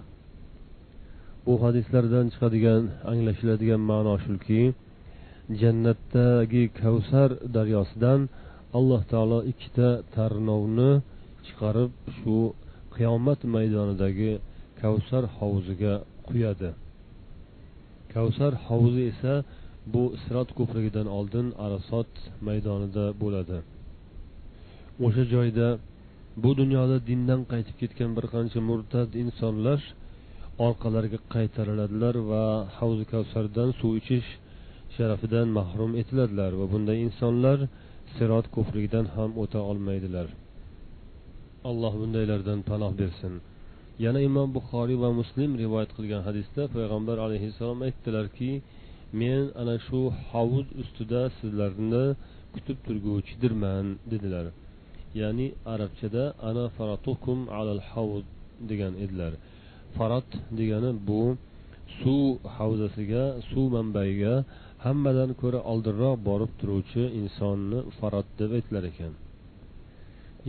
Bu 1.46 1.54
hadislardan 1.64 2.26
chiqadigan 2.32 2.82
anglashiladigan 3.10 3.82
ma'no 3.90 4.14
shuki 4.26 4.62
jannatdagi 5.62 6.64
kavsar 6.80 7.30
daryosidan 7.56 8.20
alloh 8.78 9.02
taolo 9.12 9.40
ikkita 9.52 9.88
tarnovni 10.14 10.92
chiqarib 11.46 11.92
shu 12.16 12.36
qiyomat 12.94 13.40
maydonidagi 13.54 14.32
kavsar 14.80 15.22
hovuziga 15.38 15.94
quyadi. 16.28 16.70
Kavsar 18.14 18.52
hovuzi 18.66 19.02
esa 19.12 19.34
bu 19.92 20.02
sirot 20.22 20.48
ko'prigidan 20.58 21.08
oldin 21.18 21.46
arasot 21.64 22.10
maydonida 22.46 23.04
bo'ladi. 23.22 23.58
O'sha 25.06 25.24
joyda 25.34 25.68
bu 26.42 26.50
dunyoda 26.60 26.96
dindan 27.08 27.40
qaytib 27.52 27.76
ketgan 27.82 28.10
bir 28.16 28.26
qancha 28.34 28.60
murtad 28.70 29.10
insonlar 29.22 29.80
orqalariga 30.66 31.18
qaytariladilar 31.34 32.14
va 32.30 32.44
havzi 32.78 33.04
kavsardan 33.12 33.70
suv 33.80 33.92
ichish 34.00 34.28
sharafidan 34.96 35.48
mahrum 35.58 35.92
etiladilar 36.00 36.52
va 36.60 36.66
bunday 36.72 36.98
insonlar 37.06 37.58
sirot 38.16 38.46
ko'prigidan 38.56 39.06
ham 39.14 39.30
o'ta 39.42 39.60
olmaydilar. 39.70 40.28
Alloh 41.70 41.92
bundaylardan 42.00 42.60
panoh 42.70 42.92
bersin. 43.00 43.34
Yana 44.04 44.20
imom 44.28 44.48
buxoriy 44.56 44.98
va 45.04 45.10
muslim 45.20 45.50
rivoyat 45.62 45.90
qilgan 45.96 46.22
hadisda 46.28 46.62
payg'ambar 46.74 47.16
alayhissalom 47.26 47.78
aytdilarki 47.86 48.50
men 49.20 49.42
ana 49.60 49.76
shu 49.86 50.00
hovuz 50.30 50.66
ustida 50.82 51.22
sizlarni 51.38 52.04
kutib 52.54 52.78
turguvchidirman 52.86 53.86
dedilar. 54.12 54.46
Ya'ni 55.20 55.46
arabchada 55.72 56.24
ana 56.48 56.64
faratukum 56.76 57.38
alal 57.58 57.82
havuz 57.90 58.24
degan 58.70 58.94
edilar. 59.04 59.32
Farot 59.96 60.30
degani 60.58 60.90
bu 61.08 61.22
suv 62.00 62.24
havzasiga 62.56 63.24
suv 63.50 63.66
manbaiga 63.76 64.34
hammadan 64.84 65.30
ko'ra 65.40 65.60
oldinroq 65.72 66.16
borib 66.28 66.52
turuvchi 66.60 67.02
insonni 67.20 67.78
farod 67.98 68.28
deb 68.40 68.50
aytilar 68.58 68.84
ekan. 68.92 69.12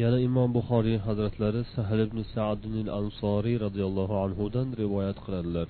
Yana 0.01 0.17
imom 0.27 0.49
buxoriy 0.57 0.97
hazratlari 1.07 1.61
sahl 1.75 1.99
ibn 2.07 2.19
sadil 2.33 2.89
ansoriy 2.99 3.57
roziyallohu 3.65 4.15
anhudan 4.25 4.67
rivoyat 4.81 5.17
qiladilar. 5.25 5.67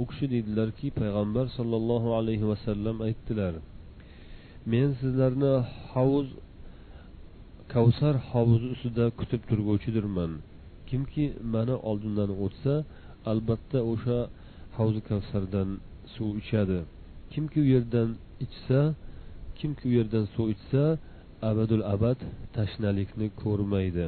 U 0.00 0.02
kishi 0.10 0.26
deydilarki 0.32 0.86
payg'ambar 1.00 1.46
sollallohu 1.56 2.08
alayhi 2.20 2.46
vasallam 2.52 2.96
aytdilar 3.08 3.54
men 4.72 4.88
sizlarni 5.00 5.54
havuz 5.92 6.28
kavsar 7.74 8.14
hovuzi 8.30 8.66
ustida 8.74 9.06
kutib 9.20 9.42
turguvchidirman. 9.50 10.32
Kimki 10.88 11.24
mani 11.54 11.76
oldimdan 11.90 12.30
o'tsa 12.44 12.74
albatta 13.30 13.78
o'sha 13.92 14.18
havzi 14.76 15.00
kavsardan 15.10 15.68
suv 16.14 16.30
ichadi. 16.42 16.78
Kimki 17.32 17.58
u 17.64 17.66
yerdan 17.74 18.08
ichsa 18.44 18.80
kimki 19.58 19.84
u 19.90 19.92
yerdan 19.98 20.24
suv 20.34 20.46
ichsa 20.54 20.82
abadul 21.50 21.84
abad 21.94 22.18
tashnalikni 22.56 23.26
ko'rmaydi. 23.42 24.06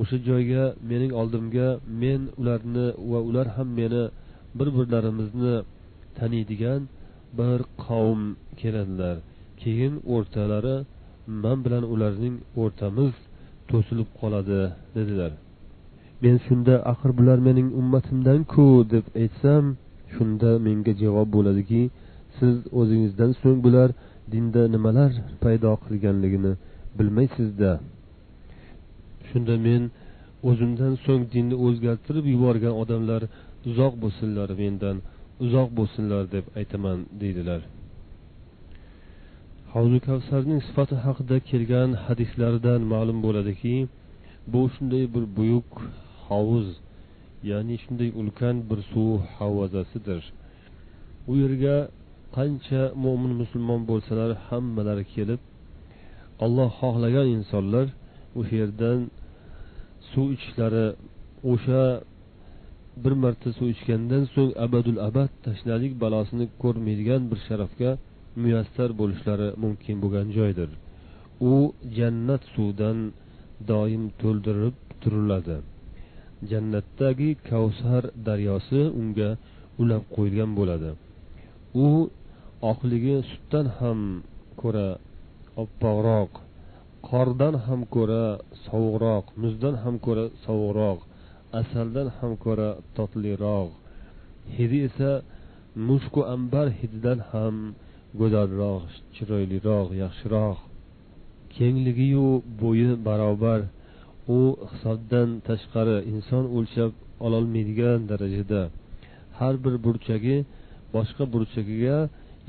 O'sha 0.00 0.16
joyga 0.28 0.64
mening 0.90 1.12
oldimga 1.20 1.68
men 2.02 2.20
ularni 2.40 2.86
va 3.10 3.18
ular 3.28 3.46
ham 3.56 3.68
meni 3.80 4.04
bir 4.58 4.68
birlarimizni 4.76 5.56
taniydigan 6.18 6.80
bir 7.38 7.58
qavm 7.84 8.22
keladilar. 8.60 9.16
Keyin 9.62 9.94
o'rtalari 10.14 10.76
man 11.42 11.58
bilan 11.64 11.84
ularning 11.94 12.36
o'rtamiz 12.62 13.14
to'silib 13.70 14.08
qoladi 14.20 14.60
dedilar. 14.96 15.32
Men 16.22 16.36
shunda 16.46 16.74
axir 16.92 17.10
bular 17.18 17.38
mening 17.48 17.68
ummatimdan 17.80 18.40
ku 18.52 18.66
deb 18.92 19.04
aytsam 19.22 19.64
shunda 20.14 20.50
menga 20.66 20.92
javob 21.02 21.28
bo'ladiki 21.36 21.82
siz 22.38 22.54
o'zingizdan 22.80 23.32
so'ng 23.40 23.58
bular 23.66 23.88
dinda 24.32 24.62
nimalar 24.74 25.10
paydo 25.42 25.72
qilganligini 25.84 26.52
bilmaysizda. 26.98 27.72
Shunda 29.28 29.54
men 29.66 29.82
o'zimdan 30.48 30.94
so'ng 31.04 31.24
dinni 31.34 31.56
o'zgartirib 31.66 32.26
yuborgan 32.34 32.74
odamlar 32.82 33.22
uzoq 33.70 33.94
bo'lsinlar 34.02 34.48
mendan 34.62 34.96
uzoq 35.44 35.68
bo'lsinlar 35.78 36.22
deb 36.34 36.44
aytaman 36.60 36.98
deydilar. 37.20 37.60
Havzu 39.74 39.98
kavsarning 40.08 40.60
sifati 40.68 40.96
haqida 41.04 41.36
kelgan 41.50 41.90
hadislardan 42.04 42.80
ma'lum 42.92 43.18
bo'ladiki 43.26 43.74
bu 44.52 44.60
shunday 44.74 45.04
bir 45.14 45.24
buyuk 45.36 45.70
hovuz 46.28 46.66
ya'ni 47.50 47.76
shunday 47.82 48.10
ulkan 48.20 48.56
bir 48.68 48.80
suv 48.92 49.10
havzasidir 49.36 50.22
u 51.30 51.32
yerga 51.42 51.76
qancha 52.36 52.82
mo'min 53.04 53.32
musulmon 53.40 53.80
bo'lsalar 53.90 54.30
hammalari 54.48 55.04
kelib 55.14 55.40
olloh 56.44 56.70
xohlagan 56.80 57.28
insonlar 57.36 57.86
o'sha 58.38 58.54
yerdan 58.62 58.98
suv 60.10 60.26
ichishlari 60.34 60.86
o'sha 61.52 61.82
bir 63.02 63.12
marta 63.22 63.48
suv 63.58 63.68
ichgandan 63.74 64.24
so'ng 64.34 64.52
abadul 64.66 64.98
abad 65.08 65.30
tashnalik 65.46 65.92
balosini 66.02 66.46
ko'rmaydigan 66.62 67.22
bir 67.30 67.38
sharafga 67.46 67.90
muyassar 68.42 68.90
bo'lishlari 69.00 69.48
mumkin 69.62 69.96
bo'lgan 70.02 70.28
joydir. 70.38 70.70
U 71.52 71.54
jannat 71.96 72.42
suvidan 72.54 72.98
doim 73.70 74.02
to'ldirib 74.20 74.76
turiladi. 75.02 75.56
Jannatdagi 76.50 77.30
kavsar 77.48 78.02
daryosi 78.26 78.82
unga 79.00 79.30
ulab 79.82 80.04
qo'yilgan 80.14 80.50
bo'ladi. 80.58 80.90
U 81.84 81.88
oqligi 82.72 83.16
sutdan 83.30 83.66
ham 83.78 83.98
ko'ra 84.60 84.88
oppoqroq 85.62 86.32
qordan 87.08 87.54
ham 87.66 87.80
ko'ra 87.94 88.24
sovuqroq 88.64 89.24
muzdan 89.42 89.74
ham 89.82 89.94
ko'ra 90.06 90.24
sovuqroq 90.44 90.98
asaldan 91.60 92.08
ham 92.18 92.32
ko'ra 92.44 92.68
totliroq. 92.96 93.70
Hidi 94.56 94.78
esa 94.88 95.12
mushku 95.88 96.20
ambar 96.34 96.66
hididan 96.78 97.18
ham 97.30 97.54
go'zalroq 98.20 98.84
chiroyliroq 99.14 99.88
yaxshiroq. 100.02 100.58
Kengligiyu 101.56 102.28
bo'yi 102.62 102.90
barobar 103.06 103.60
u 104.36 104.38
hisobdan 104.72 105.28
tashqari 105.48 105.96
inson 106.12 106.44
o'lchab 106.56 106.92
ololmaydigan 107.26 107.98
darajada. 108.10 108.62
Har 109.38 109.54
bir 109.64 109.74
burchagi 109.84 110.36
boshqa 110.94 111.24
burchagiga 111.32 111.96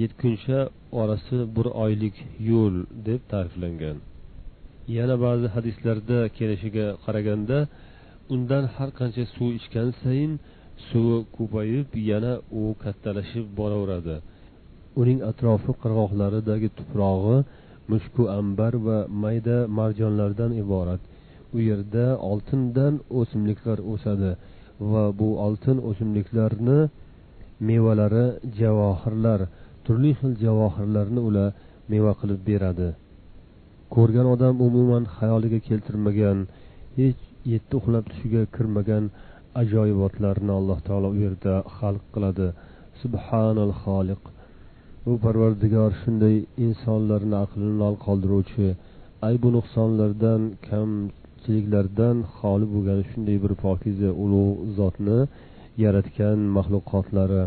yetguncha 0.02 0.60
orasi 1.02 1.38
bir 1.56 1.68
oylik 1.84 2.16
yo'l 2.50 2.76
deb 3.08 3.22
ta'riflangan. 3.32 3.98
Yana 4.98 5.16
ba'zi 5.26 5.48
hadislarda 5.56 6.20
kelishiga 6.38 6.88
qaraganda 7.06 7.58
undan 8.34 8.64
har 8.76 8.90
qancha 9.00 9.24
suv 9.36 9.50
ichgan 9.60 9.90
sayin 10.02 10.32
suvi 10.88 11.18
ko'payib 11.38 11.88
yana 12.12 12.34
u 12.60 12.62
kattalashib 12.84 13.46
boraveradi. 13.60 14.16
Uning 15.02 15.20
atrofi 15.32 15.72
qirg'oqlaridagi 15.82 16.70
tuprog'i 16.78 17.38
mushku 17.92 18.24
ambar 18.40 18.74
va 18.86 18.98
mayda 19.24 19.58
marjonlardan 19.80 20.52
iborat. 20.64 21.02
U 21.56 21.58
yerda 21.70 22.06
oltindan 22.32 22.94
o'simliklar 23.20 23.80
o'sadi 23.94 24.32
va 24.92 25.04
bu 25.20 25.30
oltin 25.46 25.78
o'simliklarni 25.90 26.80
mevalari 27.70 28.26
javohirlar 28.60 29.40
turli 29.86 30.12
xil 30.20 30.34
javohirlarni 30.46 31.22
ular 31.30 31.50
meva 31.92 32.14
qilib 32.20 32.42
beradi. 32.50 32.90
Ko'rgan 33.96 34.28
odam 34.34 34.56
umuman 34.68 35.04
xayoliga 35.18 35.60
keltirmagan 35.68 36.38
hech 37.00 37.22
yetti 37.54 37.74
uxlab 37.80 38.06
tushiga 38.12 38.44
kirmagan 38.56 39.04
ajoyibotlarni 39.62 40.52
alloh 40.60 40.80
taolo 40.88 41.08
u 41.16 41.18
yerda 41.24 41.54
xalq 41.78 42.04
qiladi. 42.14 42.48
Subhanal 43.02 43.74
xoliq. 43.84 44.22
U 45.10 45.12
parvardigor 45.24 45.92
shunday 46.02 46.36
insonlarni 46.66 47.36
aqlini 47.44 47.76
lol 47.82 47.96
qoldiruvchi 48.06 48.68
aybu 49.30 49.48
nuqsonlardan 49.58 50.42
kamchiliklardan 51.42 52.18
xoli 52.38 52.66
bo'lgan 52.74 53.00
shunday 53.10 53.38
bir 53.44 53.54
pokiza 53.64 54.10
ulug' 54.24 54.58
zotni 54.78 55.20
yaratgan 55.84 56.38
maxluqotlari 56.58 57.44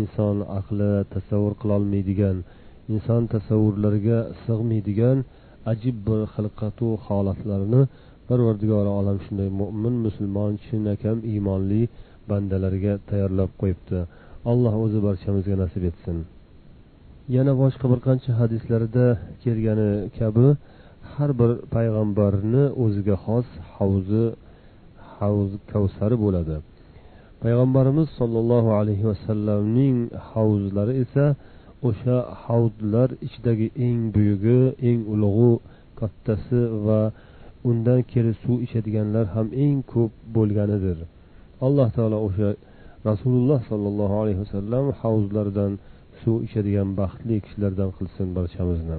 inson 0.00 0.36
aqli 0.58 0.92
tasavvur 1.14 1.54
qilolmaydigan 1.62 2.36
inson 2.94 3.22
tasavvurlariga 3.34 4.18
sig'maydigan 4.44 5.18
ajib 5.72 5.96
bir 6.08 6.20
xilqatu 6.34 6.88
holatlarni 7.06 7.82
parvardigori 8.28 8.90
olam 9.00 9.18
shunday 9.24 9.48
mo'min 9.60 9.94
musulmon 10.06 10.52
chinakam 10.66 11.18
iymonli 11.32 11.82
bandalariga 12.30 12.92
tayyorlab 13.08 13.50
qo'yibdi. 13.60 13.98
Alloh 14.50 14.74
o'zi 14.84 14.98
barchamizga 15.06 15.56
nasib 15.62 15.82
etsin. 15.90 16.16
Yana 17.36 17.52
boshqa 17.62 17.86
bir 17.92 18.00
qancha 18.06 18.30
hadislarda 18.40 19.04
kelgani 19.42 19.90
kabi 20.18 20.46
har 21.14 21.30
bir 21.40 21.50
payg'ambarni 21.74 22.64
o'ziga 22.84 23.16
xos 23.24 23.48
havzi 23.74 24.24
havz 25.16 25.50
kavsari 25.72 26.16
bo'ladi. 26.24 26.56
Payg'ambarimiz 27.42 28.08
sollallohu 28.18 28.70
alayhi 28.80 29.04
vasallamning 29.10 29.96
havzlari 30.30 30.94
esa 31.04 31.26
o'sha 31.88 32.16
havzlar 32.44 33.08
ichidagi 33.26 33.66
eng 33.86 34.00
buyugi 34.14 34.60
eng 34.88 35.00
ulug'i 35.14 35.52
kattasi 36.00 36.60
va 36.86 37.00
undan 37.70 38.00
keyin 38.10 38.34
suv 38.42 38.58
ichadiganlar 38.66 39.26
ham 39.34 39.48
eng 39.64 39.78
ko'p 39.92 40.12
bo'lganidir. 40.36 40.98
Alloh 41.66 41.88
taolo 41.96 42.18
o'sha 42.28 42.50
rasululloh 43.08 43.60
sollallohu 43.70 44.14
alayhi 44.22 44.40
vasallam 44.44 44.84
havzlaridan 45.00 45.72
suv 46.20 46.36
ichadigan 46.46 46.88
baxtli 47.00 47.34
kishilardan 47.44 47.90
qilsin 47.96 48.28
barchamizni. 48.36 48.98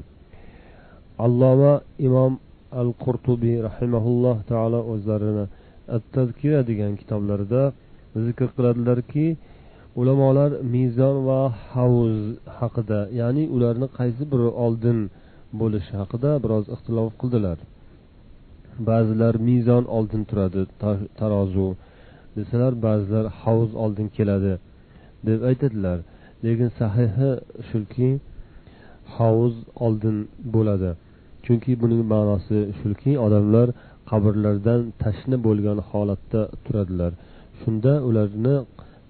Alloma 1.25 1.73
imom 2.07 2.39
al 2.81 2.89
qurtubiy 3.03 3.57
rahimaulloh 3.67 4.37
taolo 4.51 4.79
o'zlarini 4.93 5.45
at 5.95 6.03
tazkira 6.15 6.59
degan 6.69 6.91
kitoblarida 7.01 7.63
zikr 8.25 8.47
qiladilarki 8.55 9.25
ulamolar 9.99 10.51
mezon 10.73 11.15
va 11.27 11.41
havuz 11.73 12.17
haqida 12.59 12.99
ya'ni 13.19 13.43
ularni 13.55 13.87
qaysi 13.97 14.23
biri 14.31 14.49
oldin 14.65 14.99
bo'lishi 15.61 15.93
haqida 16.01 16.31
biroz 16.43 16.65
ixtilof 16.75 17.11
qildilar. 17.21 17.57
Ba'zilar 18.89 19.33
mezon 19.49 19.83
oldin 19.97 20.23
turadi 20.29 20.61
tarozu 21.19 21.69
desalar 22.37 22.73
ba'zilar 22.85 23.25
havuz 23.41 23.71
oldin 23.83 24.07
keladi 24.17 24.53
deb 25.27 25.39
aytadilar. 25.49 25.97
Lekin 26.45 26.69
sahihi 26.79 27.31
shuki 27.69 28.09
havuz 29.17 29.55
oldin 29.85 30.17
bo'ladi. 30.55 30.91
Chunki 31.45 31.71
buning 31.81 32.03
ma'nosi 32.13 32.59
shuki 32.79 33.11
odamlar 33.25 33.67
qabrlardan 34.09 34.81
tashna 35.03 35.37
bo'lgan 35.47 35.79
holatda 35.89 36.41
turadilar. 36.65 37.11
Shunda 37.59 37.93
ularni 38.09 38.55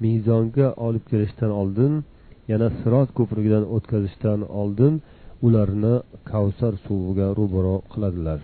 mezonga 0.03 0.67
olib 0.87 1.03
kelishdan 1.11 1.51
oldin 1.61 1.93
yana 2.51 2.67
sirot 2.79 3.09
ko'prigidan 3.17 3.63
o'tkazishdan 3.75 4.39
oldin 4.61 4.93
ularni 5.47 5.95
kavsar 6.31 6.73
suviga 6.85 7.27
ro'baro 7.39 7.75
qiladilar. 7.93 8.39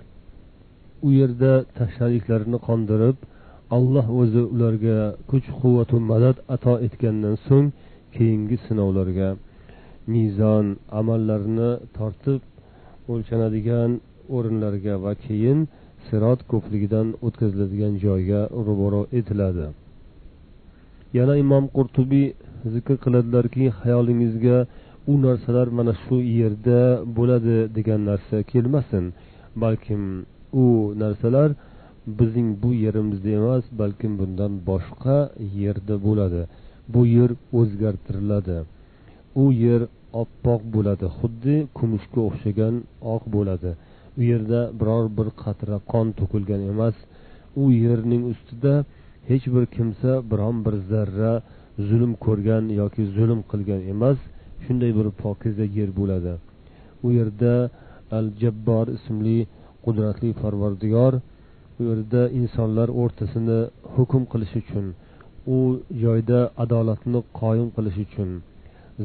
U 1.08 1.10
yerda 1.20 1.54
tashnaliklarini 1.80 2.60
qondirib 2.68 3.18
alloh 3.78 4.08
o'zi 4.22 4.42
ularga 4.54 5.00
kuch 5.32 5.48
quvvatu 5.60 5.96
madad 6.12 6.38
ato 6.56 6.74
etgandan 6.88 7.36
so'ng 7.48 7.68
keyingi 8.16 8.58
sinovlarga 8.66 9.30
mezon 10.14 10.66
amallarni 11.00 11.72
tortib 11.98 12.42
o'lchanadigan 13.12 13.92
o'rinlarga 14.36 14.96
va 15.06 15.14
keyin 15.26 15.60
sirot 16.08 16.40
ko'prigidan 16.52 17.08
o'tkaziladigan 17.26 17.94
joyga 18.06 18.42
ro'baro 18.68 19.02
etiladi. 19.20 19.66
Yana 21.18 21.34
imom 21.44 21.66
qurtubiy 21.78 22.28
zikr 22.74 22.96
qiladilarki 23.04 23.66
xayolingizga 23.80 24.58
u 25.12 25.14
narsalar 25.26 25.68
mana 25.78 25.94
shu 26.04 26.18
yerda 26.40 26.80
bo'ladi 27.18 27.58
degan 27.78 28.02
narsa 28.10 28.38
kelmasin 28.52 29.06
balkim 29.64 30.04
u 30.64 30.66
narsalar 31.04 31.50
bizning 32.20 32.50
bu 32.64 32.70
yerimizda 32.86 33.30
emas 33.40 33.64
balkim 33.82 34.12
bundan 34.20 34.54
boshqa 34.70 35.18
yerda 35.64 35.96
bo'ladi. 36.08 36.42
Bu 36.94 37.02
yer 37.18 37.32
o'zgartiriladi. 37.60 38.58
U 39.44 39.46
yer 39.66 39.82
oppoq 40.22 40.62
bo'ladi. 40.76 41.06
Xuddi 41.18 41.56
kumushga 41.78 42.20
o'xshagan 42.30 42.76
oq 43.14 43.24
bo'ladi. 43.36 43.72
U 44.20 44.22
yerda 44.32 44.62
biror 44.80 45.06
bir 45.18 45.28
qatra 45.44 45.76
qon 45.92 46.08
to'kilgan 46.20 46.62
emas. 46.74 46.96
U 47.62 47.64
yerning 47.84 48.24
ustida 48.32 48.74
hech 49.30 49.46
bir 49.56 49.66
kimsa 49.76 50.12
biron 50.32 50.56
bir 50.66 50.76
zarra 50.92 51.34
zulm 51.90 52.14
ko'rgan 52.26 52.64
yoki 52.82 53.04
zulm 53.18 53.40
qilgan 53.52 53.82
emas 53.94 54.18
shunday 54.64 54.92
bir 55.00 55.08
pokiza 55.22 55.66
yer 55.78 55.90
bo'ladi. 56.00 56.34
U 57.06 57.08
yerda 57.18 57.54
al 58.18 58.28
jabbor 58.42 58.86
ismli 58.98 59.40
qudratli 59.86 60.30
parvardigor 60.42 61.14
u 61.80 61.82
yerda 61.90 62.22
insonlar 62.40 62.90
o'rtasini 63.02 63.60
hukm 63.96 64.24
qilish 64.32 64.56
uchun 64.62 64.86
u 65.56 65.58
joyda 66.04 66.40
adolatni 66.64 67.20
qoyim 67.40 67.70
qilish 67.76 68.00
uchun 68.06 68.30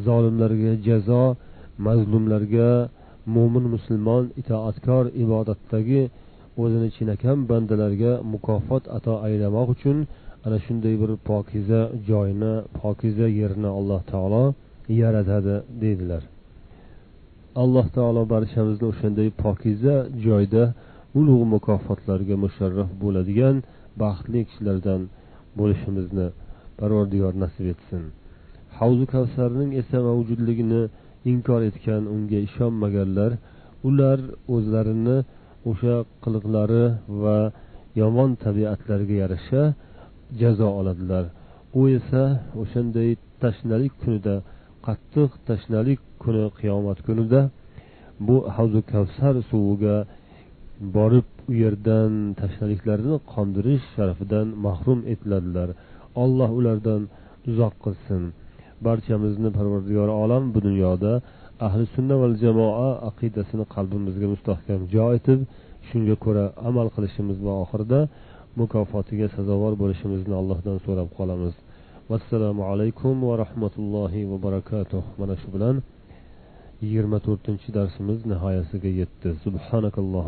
zolimlarga 0.07 0.72
jazo 0.86 1.22
mazlumlarga 1.86 2.70
mo'min 3.34 3.64
musulmon 3.74 4.24
itoatkor 4.40 5.05
ibodatdagi 5.24 6.03
o'zini 6.62 6.88
chinakam 6.97 7.38
bandalarga 7.51 8.12
mukofot 8.32 8.84
ato 8.97 9.14
aylamoq 9.26 9.68
uchun 9.76 9.99
ana 10.47 10.59
shunday 10.64 10.95
bir 11.03 11.11
pokiza 11.30 11.80
joyni 12.09 12.55
pokiza 12.80 13.26
yerni 13.40 13.70
alloh 13.78 14.01
taolo 14.12 14.45
yaratadi 15.03 15.57
deydilar. 15.82 16.22
Alloh 17.62 17.86
taolo 17.97 18.22
barchamizni 18.34 18.86
o'shanday 18.92 19.28
pokiza 19.45 19.95
joyda 20.26 20.64
ulug' 21.18 21.45
mukofotlarga 21.55 22.36
musharraf 22.45 22.90
bo'ladigan 23.03 23.57
baxtli 24.03 24.40
kishilardan 24.49 25.01
bo'lishimizni 25.59 26.26
parvardigor 26.78 27.32
nasib 27.42 27.66
etsin. 27.74 28.03
Havzu 28.79 29.05
kavsarning 29.14 29.70
esa 29.81 29.99
mavjudligini 30.09 30.83
inkor 31.33 31.61
etgan 31.70 32.03
unga 32.14 32.39
ishonmaganlar 32.49 33.31
ular 33.89 34.18
o'zlarini 34.55 35.18
o'sha 35.70 35.97
qiliqlari 36.25 36.85
va 37.22 37.39
yomon 38.01 38.31
tabiatlariga 38.45 39.16
yarasha 39.22 39.62
jazo 40.41 40.68
oladilar. 40.81 41.25
U 41.79 41.81
esa 41.99 42.25
o'shanday 42.62 43.11
tashnalik 43.43 43.93
kunida 44.03 44.35
qattiq 44.87 45.31
tashnalik 45.49 46.01
kuni 46.22 46.45
qiyomat 46.59 46.99
kunida 47.07 47.41
bu 48.27 48.37
havzu 48.57 48.81
kavsar 48.93 49.35
suviga 49.51 49.97
borib 50.97 51.29
u 51.51 51.53
yerdan 51.62 52.12
tashnaliklarini 52.41 53.16
qondirish 53.35 53.85
sharafidan 53.95 54.47
mahrum 54.66 55.01
etiladilar. 55.12 55.68
Alloh 56.22 56.51
ulardan 56.59 57.03
uzoq 57.51 57.75
qilsin. 57.85 58.22
Barchamizni 58.89 59.51
parvardigor 59.59 60.09
olam 60.22 60.43
bu 60.55 60.59
dunyoda 60.68 61.12
ahli 61.66 61.85
sunna 61.95 62.14
val 62.22 62.35
jamoa 62.45 62.89
aqidasini 63.11 63.64
qalbimizga 63.74 64.26
mustahkam 64.35 64.80
jo 64.95 65.07
etib 65.18 65.41
shunga 65.89 66.16
ko'ra 66.24 66.45
amal 66.68 66.87
qilishimiz 66.95 67.39
va 67.47 67.53
oxirida 67.64 68.01
mukofotiga 68.61 69.26
sazovor 69.37 69.72
bo'lishimizni 69.82 70.35
allohdan 70.41 70.76
so'rab 70.87 71.09
qolamiz. 71.18 71.55
Vassalomu 72.11 72.62
alaykum 72.72 73.14
va 73.28 73.35
rahmatullohi 73.43 74.20
va 74.30 74.37
barakatuh. 74.47 75.03
Mana 75.20 75.35
shu 75.41 75.49
bilan 75.55 75.76
yigirma 76.82 77.18
to'rtinchi 77.26 77.68
darsimiz 77.78 78.18
nihoyasiga 78.32 78.91
yetdi. 79.01 79.28
Subhanakalloh. 79.45 80.22